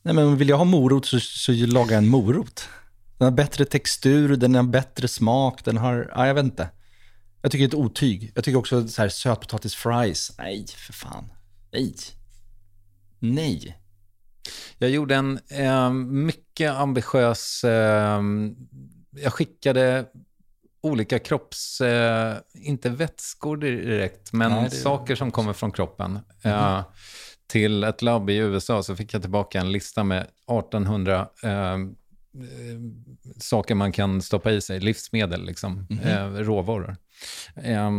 [0.03, 2.69] Nej, men vill jag ha morot så, så lagar jag en morot.
[3.19, 6.69] Den har bättre textur, den har bättre smak, den har, ja, jag vet inte.
[7.43, 8.33] Jag tycker det är ett otyg.
[8.35, 11.33] Jag tycker också så här sötpotatisfries, nej för fan.
[11.73, 11.95] Nej.
[13.19, 13.79] Nej.
[14.79, 17.65] Jag gjorde en eh, mycket ambitiös...
[17.65, 18.23] Eh,
[19.11, 20.07] jag skickade
[20.83, 21.81] olika kropps...
[21.81, 26.19] Eh, inte vätskor direkt, men Nej, det- saker som kommer från kroppen.
[26.43, 26.85] Eh, Mhm.
[27.53, 31.77] Till ett labb i USA så fick jag tillbaka en lista med 1800 eh, eh,
[33.39, 35.99] saker man kan stoppa i sig, livsmedel, liksom, Mhm.
[36.01, 36.97] eh, råvaror.
[37.65, 37.91] Eh,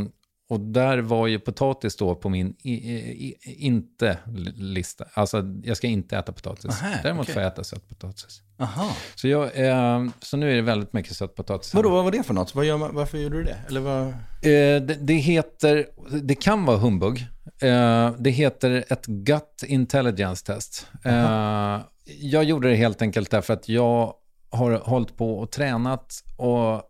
[0.49, 2.95] och där var ju potatis då på min i, i,
[3.29, 5.05] i, inte-lista.
[5.13, 6.65] Alltså, jag ska inte äta potatis.
[6.81, 7.33] Aha, Däremot okej.
[7.33, 8.41] får jag äta sötpotatis.
[8.59, 8.95] Aha.
[9.15, 11.73] Så, jag, eh, så nu är det väldigt mycket sötpotatis.
[11.73, 12.55] Vadå, vad var det för något?
[12.55, 13.57] Vad gör man, varför gjorde du det?
[13.67, 14.07] Eller vad?
[14.07, 15.85] Eh, det, det heter,
[16.21, 17.25] det kan vara humbug.
[17.63, 20.87] Eh, det heter ett gut intelligence test.
[21.05, 21.81] Eh,
[22.19, 24.13] jag gjorde det helt enkelt därför att jag
[24.49, 26.83] har hållit på och tränat och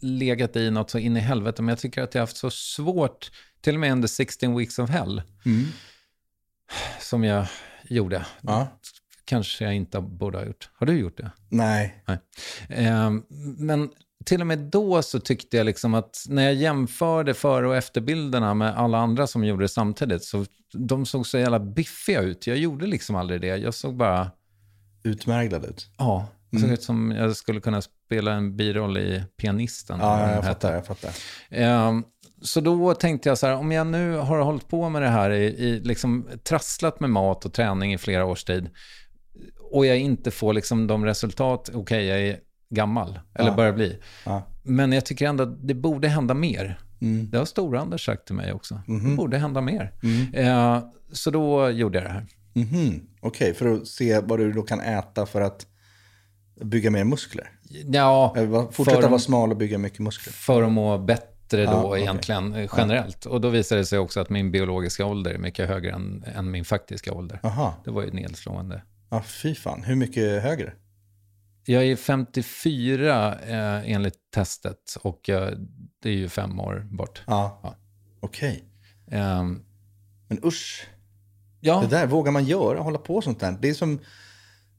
[0.00, 1.62] legat i något så in i helvete.
[1.62, 4.78] Men jag tycker att jag har haft så svårt, till och med under 16 weeks
[4.78, 5.64] of hell, Mm.
[7.00, 7.46] som jag
[7.84, 8.26] gjorde.
[8.40, 8.66] Ja.
[9.24, 10.70] Kanske jag inte borde ha gjort.
[10.74, 11.30] Har du gjort det?
[11.48, 12.04] Nej.
[12.06, 12.18] Nej.
[12.86, 13.10] Eh,
[13.58, 13.90] men
[14.24, 18.54] till och med då så tyckte jag liksom att när jag jämförde före och efterbilderna
[18.54, 22.46] med alla andra som gjorde det samtidigt, så de såg så jävla biffiga ut.
[22.46, 23.56] Jag gjorde liksom aldrig det.
[23.56, 24.30] Jag såg bara...
[25.02, 25.88] Utmärglad ut?
[25.98, 26.74] Ja, jag såg Mm.
[26.74, 29.98] ut som jag skulle kunna spela en biroll i Pianisten.
[30.00, 31.10] Ja, jag den fattar, jag fattar.
[31.50, 32.04] Ehm,
[32.42, 35.30] så då tänkte jag så här, om jag nu har hållit på med det här,
[35.30, 38.70] i, i liksom trasslat med mat och träning i flera års tid,
[39.72, 42.38] och jag inte får liksom de resultat, okej, jag är
[42.70, 43.56] gammal, eller Ja.
[43.56, 43.98] börjar bli.
[44.26, 44.42] Ja.
[44.62, 46.78] Men jag tycker ändå att det borde hända mer.
[47.00, 47.30] Mm.
[47.30, 48.80] Det har Stor-Anders sagt till mig också.
[48.86, 49.10] Mhm.
[49.10, 49.92] Det borde hända mer.
[50.02, 50.34] Mm.
[50.34, 52.26] Eh, så då gjorde jag det här.
[52.52, 53.06] Mhm.
[53.20, 55.66] Okej, för att se vad du då kan äta för att
[56.64, 57.50] bygga mer muskler?
[57.86, 60.32] Ja, vad- Fortsätta vara smal och bygga mycket muskler?
[60.32, 61.26] För att må bättre
[61.64, 62.00] då Ja, okej.
[62.00, 63.26] egentligen, eh, generellt.
[63.26, 66.50] Och då visade det sig också att min biologiska ålder är mycket högre än, än
[66.50, 67.40] min faktiska ålder.
[67.42, 67.74] Aha.
[67.84, 68.82] Det var ju nedslående.
[69.10, 69.82] Ja, fy fan.
[69.82, 70.72] Hur mycket högre?
[71.64, 75.52] Jag är 54 eh, enligt testet och eh,
[76.02, 77.22] det är ju fem år bort.
[77.26, 77.76] Ja.
[78.20, 78.64] Okej.
[79.10, 79.62] Ehm,
[80.28, 80.88] Men usch.
[81.60, 81.80] Ja.
[81.80, 83.58] Det där vågar man göra, hålla på sånt där.
[83.60, 84.00] Det är som,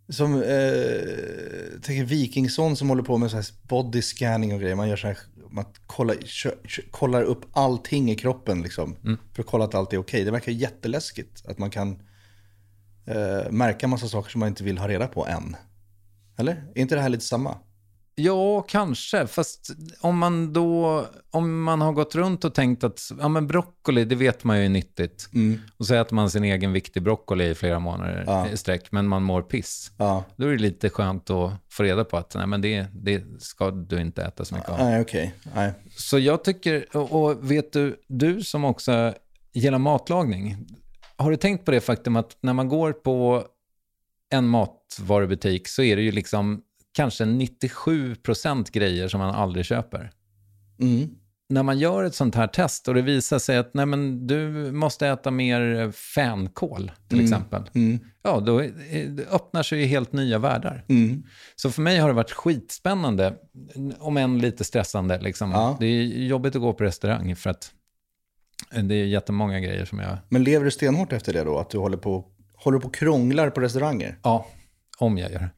[0.10, 4.76] som eh, tänker Wikingsson som håller på med så här body scanning och grejer.
[4.76, 5.18] Man gör så här,
[5.50, 8.96] man kollar, kö, kö, kollar upp allting i kroppen liksom.
[9.04, 9.18] Mm.
[9.34, 10.24] För att kolla att allt är okej.
[10.24, 12.02] Det verkar jätteläskigt att man kan
[13.06, 15.56] eh, märka massa saker som man inte vill ha reda på än.
[16.38, 16.52] Eller?
[16.76, 17.58] Är inte det här lite samma?
[18.16, 19.28] Ja, kanske.
[19.28, 19.70] Fast
[20.02, 24.16] om man då, om man har gått runt och tänkt att ja, men broccoli, det
[24.16, 25.30] vet man ju är nyttigt.
[25.78, 28.50] Och så äter man sin egen viktig broccoli i flera månader Ja.
[28.50, 29.92] i sträck, men man mår piss.
[29.98, 30.24] Ja.
[30.36, 33.72] Då är det lite skönt att få reda på att nej, men det, det ska
[33.72, 34.78] du inte äta så mycket av.
[34.78, 35.34] Nej, okej.
[35.56, 35.74] Nej.
[35.98, 39.14] Så jag tycker, och och vet du, du som också
[39.54, 40.68] gillar matlagning,
[41.16, 43.44] har du tänkt på det faktum att när man går på
[44.32, 46.62] en matvarubutik så är det ju liksom
[46.94, 50.12] kanske 97% grejer som man aldrig köper.
[50.80, 51.10] Mm.
[51.50, 54.72] när man gör ett sånt här test och det visar sig att nej, men du
[54.72, 57.34] måste äta mer fänkål till Mm.
[57.34, 57.64] exempel.
[57.74, 58.00] Mm.
[58.24, 58.62] Ja, då
[59.32, 60.86] öppnar sig ju helt nya världar.
[60.90, 61.24] Mm.
[61.56, 63.34] Så för mig har det varit skitspännande,
[64.00, 65.22] om än lite stressande.
[65.22, 65.52] Liksom.
[65.52, 65.78] Ja.
[65.80, 67.72] Det är jobbigt att gå på restaurang för att
[68.84, 70.18] det är jättemånga grejer som jag...
[70.30, 71.58] Men lever du stenhårt efter det då?
[71.60, 72.26] Att du håller på,
[72.64, 74.18] håller på och krånglar på restauranger?
[74.24, 74.48] Ja,
[74.98, 75.50] om jag gör det.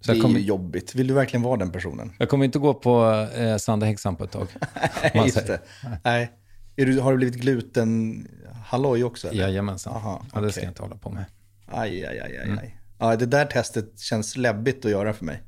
[0.00, 0.94] Så det jag kommer, är ju jobbigt.
[0.94, 2.12] Vill du verkligen vara den personen?
[2.18, 4.48] jag kommer inte gå på eh, Sanda Häxan på ett tag.
[5.14, 5.60] man Just det.
[6.04, 6.32] Nej.
[6.76, 9.28] Är du, har du blivit gluten-halloj också?
[9.28, 9.42] Eller?
[9.42, 9.92] Jajamensan.
[9.96, 11.24] Aha, ja, det ska jag inte hålla på med.
[11.66, 12.44] Aj, aj, aj, aj.
[12.44, 12.58] Mm.
[12.58, 12.78] aj.
[12.98, 15.42] Ja, det där testet känns läbbigt att göra för mig.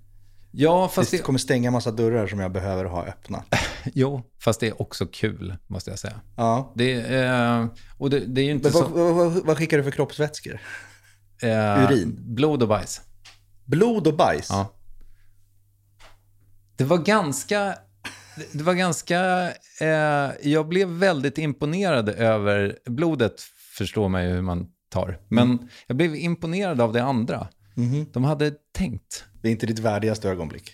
[0.56, 3.44] Ja, fast det kommer stänga massa dörrar som jag behöver ha öppna.
[3.94, 6.20] jo, fast det är också kul, måste jag säga.
[6.36, 6.72] Ja.
[6.74, 7.66] Det, eh,
[7.98, 9.12] och det, det är inte vad, så...
[9.12, 10.60] vad, vad, skickar du för kroppsvätskor?
[11.42, 12.16] Eh, Urin?
[12.18, 13.00] Blod och bajs.
[13.64, 14.46] Blod och bajs?
[14.50, 14.74] Ja.
[16.76, 17.74] Det var ganska...
[18.52, 19.50] Det var ganska...
[19.80, 22.78] Eh, jag blev väldigt imponerad över...
[22.86, 23.40] Blodet
[23.78, 25.18] förstår man ju hur man tar.
[25.28, 27.48] Men jag blev imponerad av det andra.
[27.74, 28.06] Mhm.
[28.12, 29.24] De hade tänkt.
[29.42, 30.70] Det är inte ditt värdigaste ögonblick.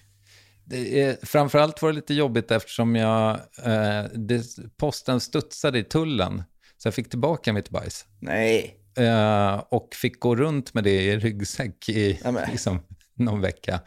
[0.64, 3.30] Det är, framförallt var det lite jobbigt eftersom jag,
[3.64, 4.42] eh, det,
[4.76, 6.42] posten studsade i tullen.
[6.76, 8.04] Så jag fick tillbaka mitt bajs.
[8.18, 8.76] Nej.
[8.98, 12.20] Eh, och fick gå runt med det i ryggsäck i
[12.50, 12.80] liksom,
[13.14, 13.80] någon vecka.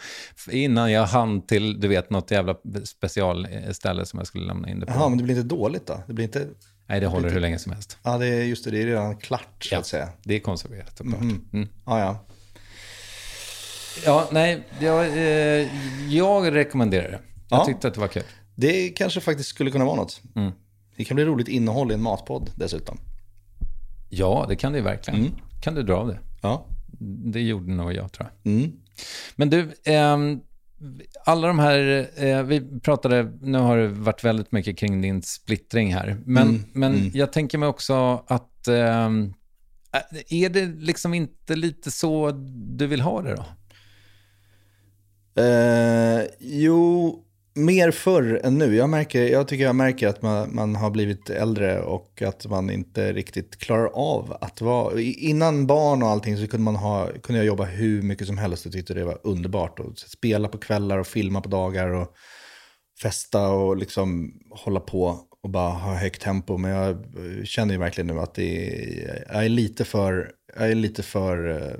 [0.52, 4.86] Innan jag hann till, du vet, något jävla specialställe som jag skulle lämna in det
[4.86, 4.94] på.
[4.94, 6.04] Jaha, men det blir inte dåligt då?
[6.08, 6.48] Det blir inte...
[6.88, 7.98] Nej, det håller hur länge som helst.
[8.04, 8.72] Ja, det är just det.
[8.72, 10.10] Det är redan klart så att säga.
[10.24, 11.22] Det är konserverat såklart.
[11.22, 11.50] Mhm.
[11.54, 11.68] Mm.
[11.86, 12.26] Ja, ja.
[14.06, 15.68] Ja, nej, jag, eh,
[16.14, 17.20] jag rekommenderar det.
[17.50, 17.66] Jag Ja.
[17.66, 18.24] tyckte att det var kul.
[18.56, 20.22] Det kanske faktiskt skulle kunna vara något.
[20.36, 20.52] Mm.
[20.98, 22.98] Det kan bli roligt innehåll i en matpodd dessutom.
[24.10, 25.32] Ja, det kan det ju verkligen.
[25.62, 26.20] Kan du dra av det?
[26.42, 26.66] Ja.
[27.34, 28.54] Det gjorde nog jag, tror jag.
[28.54, 28.72] Mm.
[29.36, 30.40] Men du, ehm,
[31.26, 35.94] alla de här, eh, vi pratade, nu har det varit väldigt mycket kring din splittring
[35.94, 37.12] här, men, Mm, men mm.
[37.14, 39.34] jag tänker mig också att, ehm,
[40.30, 43.46] är det liksom inte lite så du vill ha det då?
[45.36, 47.20] Eh, jo,
[47.56, 48.76] mer förr än nu.
[48.76, 52.70] Jag, märker, jag tycker jag märker att man, man har blivit äldre och att man
[52.70, 55.02] inte riktigt klarar av att vara...
[55.02, 58.66] Innan barn och allting så kunde, man ha, kunde jag jobba hur mycket som helst
[58.66, 59.80] och tyckte det var underbart.
[59.80, 62.14] Och spela på kvällar och filma på dagar och
[63.02, 66.58] festa och liksom hålla på och bara ha högt tempo.
[66.58, 70.72] Men jag eh, känner ju verkligen nu att det är, jag är lite för, jag
[70.72, 71.78] är lite för eh,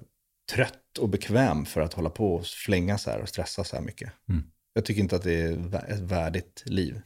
[0.94, 3.84] trött och bekväm för att hålla på och flänga så här och stressa så här
[3.84, 4.12] mycket.
[4.30, 4.44] Mm.
[4.74, 7.02] Jag tycker inte att det är ett värdigt liv.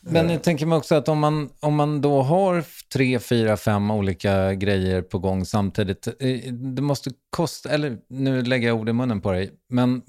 [0.00, 3.90] Men jag tänker mig också att om man, om man då har tre, fyra, fem
[3.90, 8.92] olika grejer på gång samtidigt, eh, det måste kosta, eller nu lägger jag ord i
[8.92, 10.02] munnen på dig, men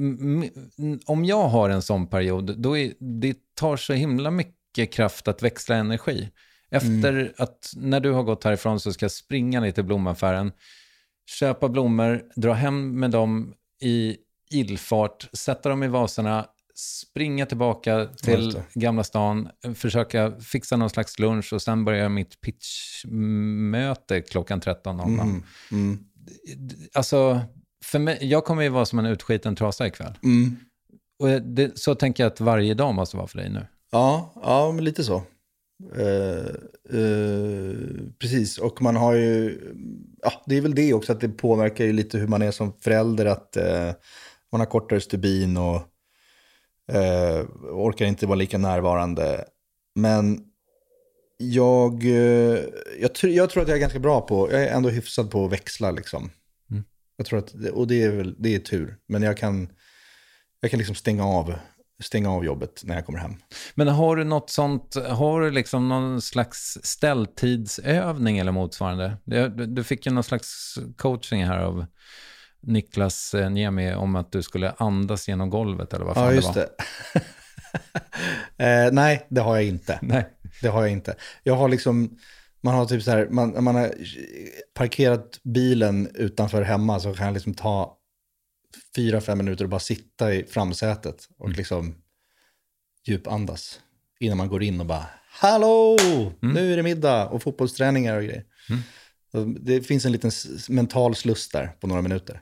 [1.05, 5.43] om jag har en sån period, då är, det tar så himla mycket kraft att
[5.43, 6.29] växla energi.
[6.71, 10.51] Efter att, när du har gått härifrån så ska jag springa ner till blomaffären,
[11.27, 14.17] köpa blommor, dra hem med dem i
[14.51, 21.53] ilfart, sätta dem i vaserna, springa tillbaka till Gamla stan, försöka fixa någon slags lunch
[21.53, 25.21] och sen börjar mitt pitchmöte klockan 13.00.
[25.21, 25.43] Mm.
[25.71, 25.99] Mm.
[26.93, 27.41] Alltså,
[27.83, 30.17] för mig, jag kommer ju vara som en utskiten trasa ikväll.
[30.23, 30.57] Mm.
[31.19, 33.67] Och det, så tänker jag att varje dag måste vara för dig nu.
[33.91, 35.23] Ja, ja men lite så.
[35.95, 36.47] Eh,
[36.99, 37.75] eh,
[38.19, 39.59] precis, och man har ju,
[40.21, 42.73] ja, det är väl det också att det påverkar ju lite hur man är som
[42.79, 43.91] förälder, att eh,
[44.51, 45.81] man har kortare stubin och
[47.71, 49.45] orkar inte vara lika närvarande.
[49.95, 50.43] Men
[51.37, 52.03] jag,
[52.99, 55.45] jag, tr- jag tror att jag är ganska bra på, jag är ändå hyfsad på
[55.45, 56.29] att växla liksom.
[56.71, 56.83] Mm.
[57.17, 59.69] Jag tror att, och det är väl, det är tur, men jag kan,
[60.59, 61.53] jag kan liksom stänga av,
[62.03, 63.35] stänga av jobbet när jag kommer hem.
[63.75, 69.17] Men har du något sånt, har du liksom någon slags ställtidsövning eller motsvarande?
[69.23, 71.85] Du, du- fick ju någon slags coaching här av
[72.61, 76.35] Niklas eh, Niemi om att du skulle andas genom golvet eller vad fan Ja, det
[76.35, 76.55] just var.
[76.55, 76.69] det.
[78.85, 79.99] eh, nej, det har jag inte.
[80.01, 80.27] Nej.
[80.61, 81.15] Det har jag inte.
[81.43, 82.17] Jag har liksom,
[82.61, 83.93] man har typ så här, man, man har
[84.73, 87.96] parkerat bilen utanför hemma så kan jag liksom ta
[88.95, 91.57] fyra, fem minuter och bara sitta i framsätet och Mm.
[91.57, 91.95] liksom
[93.05, 93.79] djupandas
[94.19, 95.97] innan man går in och bara Hallå!
[96.39, 98.43] Nu är det middag och fotbollsträningar och grejer.
[98.69, 99.57] Mm.
[99.61, 100.31] Det finns en liten
[100.69, 102.41] mental sluss där på några minuter.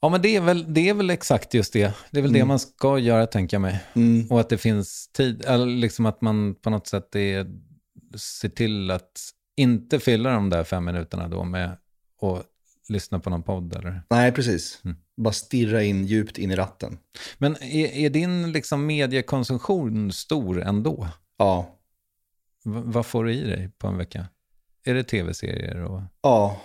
[0.00, 1.94] Ja, men det är väl, det är väl exakt just det.
[2.10, 2.48] Det är väl det Mm.
[2.48, 3.80] man ska göra, tänker jag mig.
[3.94, 4.26] Mm.
[4.30, 7.46] Och att det finns tid, eller liksom att man på något sätt är,
[8.18, 9.20] ser till att
[9.56, 11.70] inte fylla de där fem minuterna då med
[12.22, 12.46] att
[12.88, 14.02] lyssna på någon podd eller?
[14.10, 14.80] Nej, precis.
[14.84, 14.96] Mm.
[15.16, 16.98] Bara stirra in djupt in i ratten.
[17.38, 21.08] Men är, är din liksom mediekonsumtion stor ändå?
[21.38, 21.78] Ja.
[22.64, 24.26] V- vad får du i dig på en vecka?
[24.84, 25.82] Är det tv-serier?
[25.82, 26.02] Och...
[26.22, 26.60] Ja,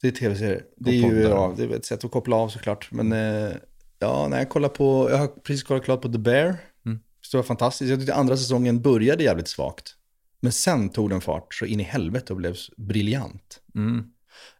[0.00, 0.64] det är tv-serier.
[0.76, 2.88] Det är ju ja, det är ett sätt att koppla av såklart.
[2.92, 3.52] Men eh,
[3.98, 6.56] ja, när jag kollar på, jag har precis kollat klart på The Bear.
[6.86, 7.00] Mm.
[7.30, 7.90] Det var fantastiskt.
[7.90, 9.94] Jag tyckte andra säsongen började jävligt svagt.
[10.40, 13.60] Men sen tog den fart så in i helvete och blev briljant.
[13.74, 14.10] Mm.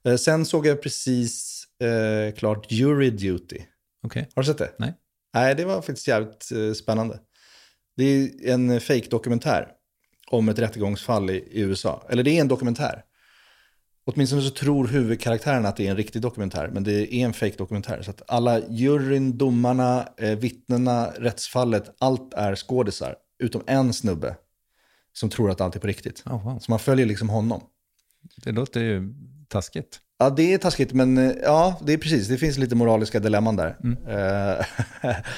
[0.04, 3.60] Eh, sen såg jag precis eh, klart Jury Duty.
[4.02, 4.28] Okej.
[4.34, 4.72] Har du sett det?
[4.78, 4.94] Nej.
[5.34, 7.20] Nej, det var faktiskt jävligt eh, spännande.
[7.96, 9.68] Det är en fake-dokumentär
[10.30, 12.06] om ett rättegångsfall i, i USA.
[12.08, 13.04] Eller det är en dokumentär.
[14.04, 18.02] Åtminstone så tror huvudkaraktären att det är en riktig dokumentär, men det är en fake-dokumentär.
[18.02, 23.16] Så att alla juryn, domarna, eh, vittnena, rättsfallet, allt är skådisar.
[23.38, 24.36] Utom en snubbe
[25.12, 26.22] som tror att allt är på riktigt.
[26.26, 26.58] Oh, wow.
[26.58, 27.62] Så man följer liksom honom.
[28.36, 29.14] Det låter ju
[29.48, 30.00] taskigt.
[30.20, 32.28] Ja, det är taskigt, men eh, ja, det är precis.
[32.28, 33.76] Det finns lite moraliska dilemman där.
[34.08, 34.66] Eh,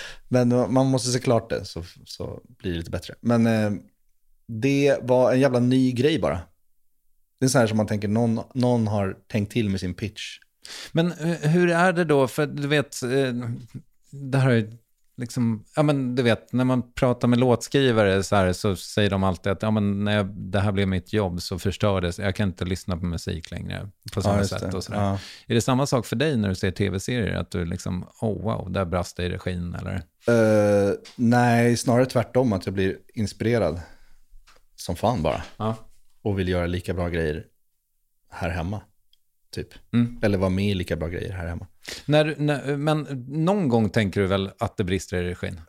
[0.28, 3.14] men man måste se klart det, så, så blir det lite bättre.
[3.20, 3.72] Men eh,
[4.46, 6.40] det var en jävla ny grej bara.
[7.40, 10.38] Det är så här som man tänker, någon, någon har tänkt till med sin pitch.
[10.92, 11.12] Men
[11.42, 12.28] hur är det då?
[12.28, 13.00] För du vet,
[14.10, 14.76] det här är ju
[15.20, 19.24] liksom, ja men du vet, när man pratar med låtskrivare så här så säger de
[19.24, 22.48] alltid att ja men när jag, det här blev mitt jobb så förstördes, jag kan
[22.48, 25.00] inte lyssna på musik längre på samma just sätt och sådär.
[25.00, 25.18] Ja.
[25.46, 27.34] Är det samma sak för dig när du ser tv-serier?
[27.34, 29.94] Att du liksom, oh wow, där brast det i regin eller?
[30.26, 33.80] Eh, nej, snarare tvärtom, att jag blir inspirerad
[34.76, 35.42] som fan bara.
[35.56, 35.76] Ja.
[36.22, 37.44] Och vill göra lika bra grejer
[38.30, 38.80] här hemma,
[39.50, 39.68] typ.
[39.92, 40.18] Mm.
[40.22, 41.66] Eller vara med i lika bra grejer här hemma.
[42.06, 45.60] När, när, men någon gång tänker du väl att det brister i regin?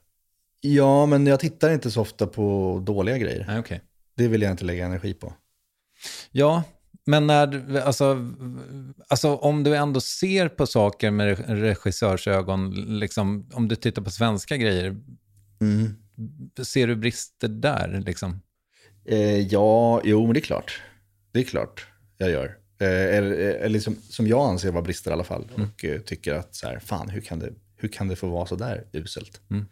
[0.61, 3.45] Ja, men jag tittar inte så ofta på dåliga grejer.
[3.47, 3.81] Nej, okej.
[4.15, 5.33] Det vill jag inte lägga energi på.
[6.31, 6.63] Ja,
[7.05, 8.29] men när, alltså,
[9.07, 14.09] alltså om du ändå ser på saker med re- regissörsögon, liksom, om du tittar på
[14.11, 14.97] svenska grejer,
[15.61, 15.95] Mm.
[16.63, 18.03] ser du brister där?
[18.05, 18.41] Liksom?
[19.05, 20.81] Eh, ja, jo, men det är klart.
[21.31, 21.85] Det är klart
[22.17, 22.57] jag gör.
[22.81, 25.51] Eh, eller, eller liksom, som jag anser vara brister i alla fall.
[25.55, 28.45] Och eh, tycker att så här, fan, hur kan, det, hur kan det få vara
[28.45, 29.41] så där uselt?
[29.49, 29.65] Mm.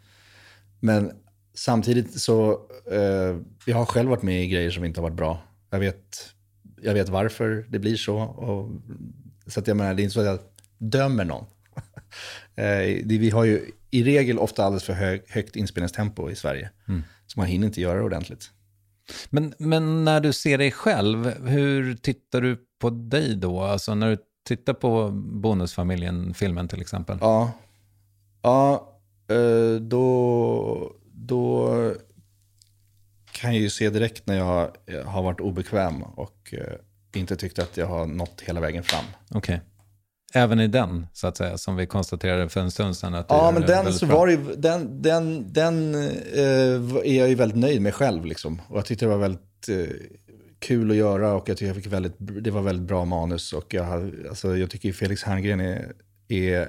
[0.80, 1.12] Men
[1.54, 2.52] samtidigt så,
[2.90, 5.42] eh, jag har själv varit med i grejer som inte har varit bra.
[5.70, 6.34] Jag vet,
[6.80, 8.18] jag vet varför det blir så.
[8.18, 8.70] Och,
[9.46, 10.40] så att jag menar, det är inte så att jag
[10.78, 11.44] dömer någon.
[12.54, 16.70] eh, det, vi har ju i regel ofta alldeles för hög, högt inspelningstempo i Sverige.
[16.88, 17.02] Mm.
[17.26, 18.50] Så man hinner inte göra det ordentligt.
[19.30, 23.60] Men, men när du ser dig själv, hur tittar du på dig då?
[23.62, 27.18] Alltså när du tittar på Bonusfamiljen-filmen till exempel.
[27.20, 27.52] Ja,
[28.42, 28.92] ja
[29.28, 31.74] eh, då, då
[33.32, 34.70] kan jag ju se direkt när jag
[35.04, 39.04] har varit obekväm och eh, inte tyckt att jag har nått hela vägen fram.
[39.30, 39.60] Okej.
[40.32, 43.14] Även i den, så att säga, som vi konstaterade för en stund sedan.
[43.14, 47.58] Att Ja, men den så var ju, den, den, den eh, är jag ju väldigt
[47.58, 48.62] nöjd med själv liksom.
[48.68, 49.96] Och jag tyckte det var väldigt eh,
[50.58, 53.52] kul att göra och jag tycker jag fick väldigt, det var väldigt bra manus.
[53.52, 55.92] Och jag, alltså, jag tycker Felix Herngren är,
[56.28, 56.68] är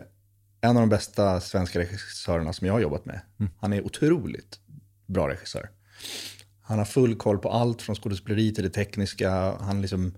[0.62, 3.22] en av de bästa svenska regissörerna som jag har jobbat med.
[3.60, 4.60] Han är otroligt
[5.06, 5.70] bra regissör.
[6.62, 9.56] Han har full koll på allt från skådespeleri till det tekniska.
[9.60, 10.14] Han liksom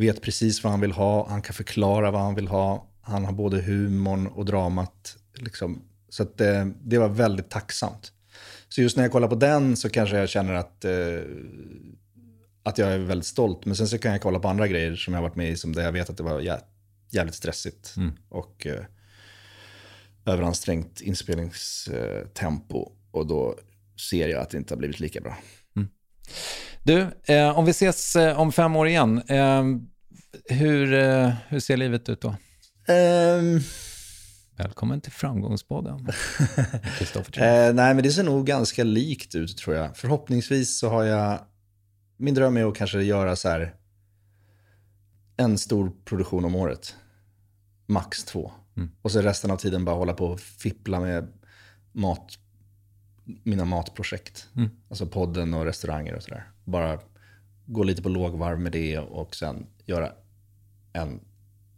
[0.00, 1.28] vet precis vad han vill ha.
[1.28, 2.86] Han kan förklara vad han vill ha.
[3.02, 5.16] Han har både humorn och dramat.
[5.34, 5.82] Liksom.
[6.08, 8.12] Så att, eh, det var väldigt tacksamt.
[8.68, 10.92] Så just när jag kollar på den så kanske jag känner att, eh,
[12.62, 13.64] att jag är väldigt stolt.
[13.64, 15.56] Men sen så kan jag kolla på andra grejer som jag har varit med i
[15.56, 16.62] som där jag vet att det var jä-
[17.10, 17.94] jävligt stressigt.
[17.96, 18.12] Mm.
[18.28, 18.84] Och eh,
[20.26, 22.92] överansträngt inspelningstempo.
[23.10, 23.58] Och då
[24.10, 25.36] ser jag att det inte har blivit lika bra.
[26.82, 29.64] Du, eh, om vi ses eh, om fem år igen, eh,
[30.44, 32.36] hur, eh, hur ser livet ut då?
[32.88, 33.60] Ehm,
[34.56, 36.08] Välkommen till Framgångspodden.
[37.36, 39.96] Eh, nej, men det ser nog ganska likt ut tror jag.
[39.96, 41.40] Förhoppningsvis så har jag...
[42.16, 43.74] Min dröm är att kanske göra så här
[45.36, 46.96] en stor produktion om året.
[47.86, 48.52] Max två.
[48.76, 48.90] Mm.
[49.02, 51.32] Och så resten av tiden bara hålla på och fippla med
[51.92, 52.38] mat,
[53.24, 54.48] mina matprojekt.
[54.56, 54.70] Mm.
[54.88, 56.50] Alltså podden och restauranger och sådär.
[56.64, 57.00] Bara
[57.66, 60.12] gå lite på lågvarv med det och sen göra
[60.92, 61.20] en,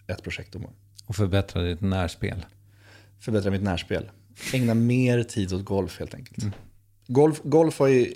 [0.06, 0.76] ett projekt om året.
[1.06, 2.46] Och förbättra ditt närspel.
[3.20, 4.10] förbättra mitt närspel.
[4.54, 6.54] Ägna mer tid åt golf helt enkelt.
[7.06, 8.14] Golf, golf har ju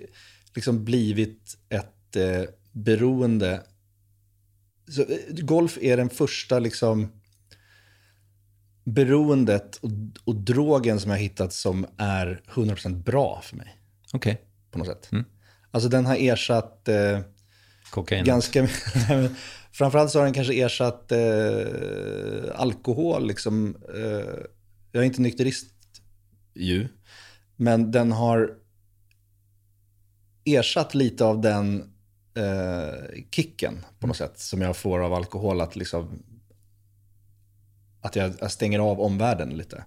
[0.54, 2.42] liksom blivit ett eh,
[2.72, 3.62] beroende.
[4.88, 7.12] Så, eh, golf är den första liksom
[8.84, 9.90] beroendet och,
[10.24, 13.78] och drogen som jag hittat som är 100% bra för mig.
[14.12, 14.40] Okej.
[14.70, 15.10] På något sätt.
[15.70, 17.20] Alltså den har ersatt eh,
[17.90, 18.24] Kokain.
[18.24, 18.68] ganska
[19.76, 23.26] Framförallt så har den kanske ersatt eh, alkohol.
[23.26, 24.44] Liksom, eh,
[24.92, 25.66] jag är inte nykterist
[26.54, 26.88] ju.
[27.56, 28.54] Men den har
[30.44, 31.92] ersatt lite av den
[32.34, 35.60] eh, kicken på något sätt som jag får av alkohol.
[35.60, 36.22] Att, liksom,
[38.00, 39.84] att jag, jag stänger av omvärlden lite.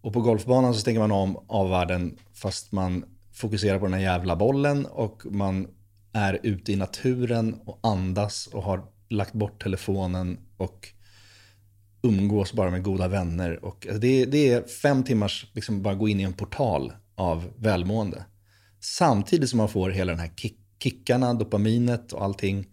[0.00, 4.00] Och på golfbanan så stänger man om av världen fast man fokuserar på den här
[4.00, 5.68] jävla bollen och man
[6.12, 10.88] är ute i naturen och andas och har lagt bort telefonen och
[12.02, 13.64] umgås bara med goda vänner.
[13.64, 17.50] Och alltså det, det är fem timmars, liksom bara gå in i en portal av
[17.56, 18.24] välmående.
[18.80, 22.66] Samtidigt som man får hela den här kick, kickarna, dopaminet och allting.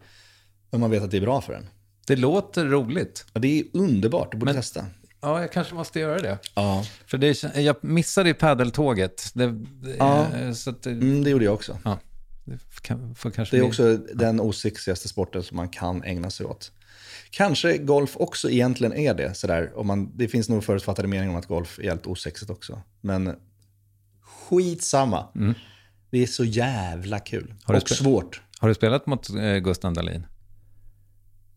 [0.72, 1.66] Men man vet att det är bra för en.
[2.08, 3.26] Det låter roligt.
[3.34, 4.86] Ja, det är underbart, du borde testa.
[5.22, 6.38] Ja, jag kanske måste göra det.
[6.56, 6.84] Ja.
[7.06, 9.32] För det, jag missade ju paddeltåget.
[9.34, 10.28] Det, det, Ja.
[10.36, 11.78] eh, så att det, Mm, det gjorde jag också.
[11.84, 12.00] Ja,
[12.48, 16.72] det kan, Det är bli- också den osexigaste sporten som man kan ägna sig åt.
[17.30, 19.34] Kanske golf också egentligen är det.
[19.34, 19.72] Sådär.
[19.76, 22.82] Om man, det finns nog förutfattade meningar om att golf är helt osexigt också.
[23.02, 23.36] Men
[24.22, 25.28] skitsamma.
[26.12, 27.44] Det är så jävla kul.
[27.44, 27.58] Mm.
[27.64, 28.42] Har du och svårt.
[28.60, 30.26] Har du spelat mot eh, Gustav Dahlin?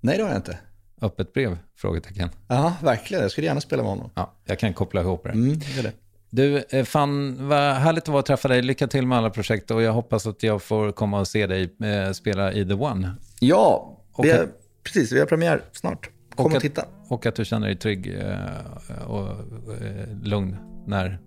[0.00, 0.58] Nej, det har jag inte.
[1.02, 1.58] Öppet brev?
[1.76, 2.28] Frågetecken.
[2.48, 3.22] Ja, verkligen.
[3.22, 4.10] Jag skulle gärna spela med honom.
[4.14, 5.30] Ja, jag kan koppla ihop det.
[5.30, 5.92] Mm, det det.
[6.30, 8.62] Du, eh, fan vad härligt att vara och träffa dig.
[8.62, 11.74] Lycka till med alla projekt och jag hoppas att jag får komma och se dig
[11.82, 13.14] eh, spela i The One.
[13.40, 14.50] Ja, Och vi har, att-
[14.84, 15.12] precis.
[15.12, 16.10] Vi har premiär snart.
[16.34, 16.84] Kom och, att, titta.
[17.08, 21.18] Och att du känner dig trygg eh, och eh, lugn när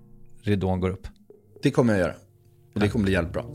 [0.41, 1.07] ridån går upp.
[1.63, 2.13] Det kommer jag göra.
[2.73, 3.45] Och det kommer bli jävligt bra.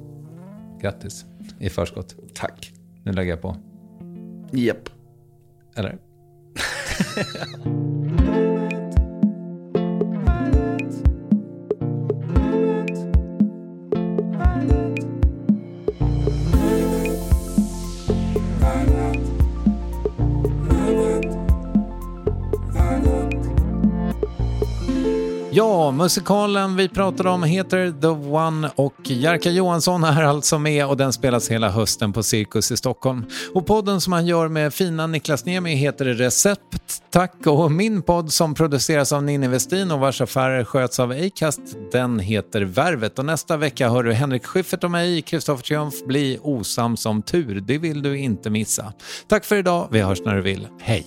[0.83, 1.25] Grattis
[1.61, 2.17] i förskott.
[2.35, 2.73] Tack.
[3.05, 3.57] Nu lägger jag på.
[4.53, 4.89] Japp.
[5.77, 5.99] Eller?
[25.89, 30.97] Ja, musikalen vi pratade om heter The One och Jerka Johansson är alltså med och
[30.97, 33.25] den spelas hela hösten på Cirkus i Stockholm.
[33.55, 37.47] Och podden som han gör med fina Niklas Niemi heter Recept, tack.
[37.47, 41.61] Och min podd som produceras av Ninni Westin och vars affärer sköts av Acast,
[41.93, 43.19] den heter Värvet.
[43.19, 47.61] Och nästa vecka hör du Henrik Schyffert och mig, Kristoffer Triumf, bli osams om tur.
[47.61, 48.93] Det vill du inte missa.
[49.29, 50.67] Tack för idag, vi hörs när du vill.
[50.81, 51.07] Hej!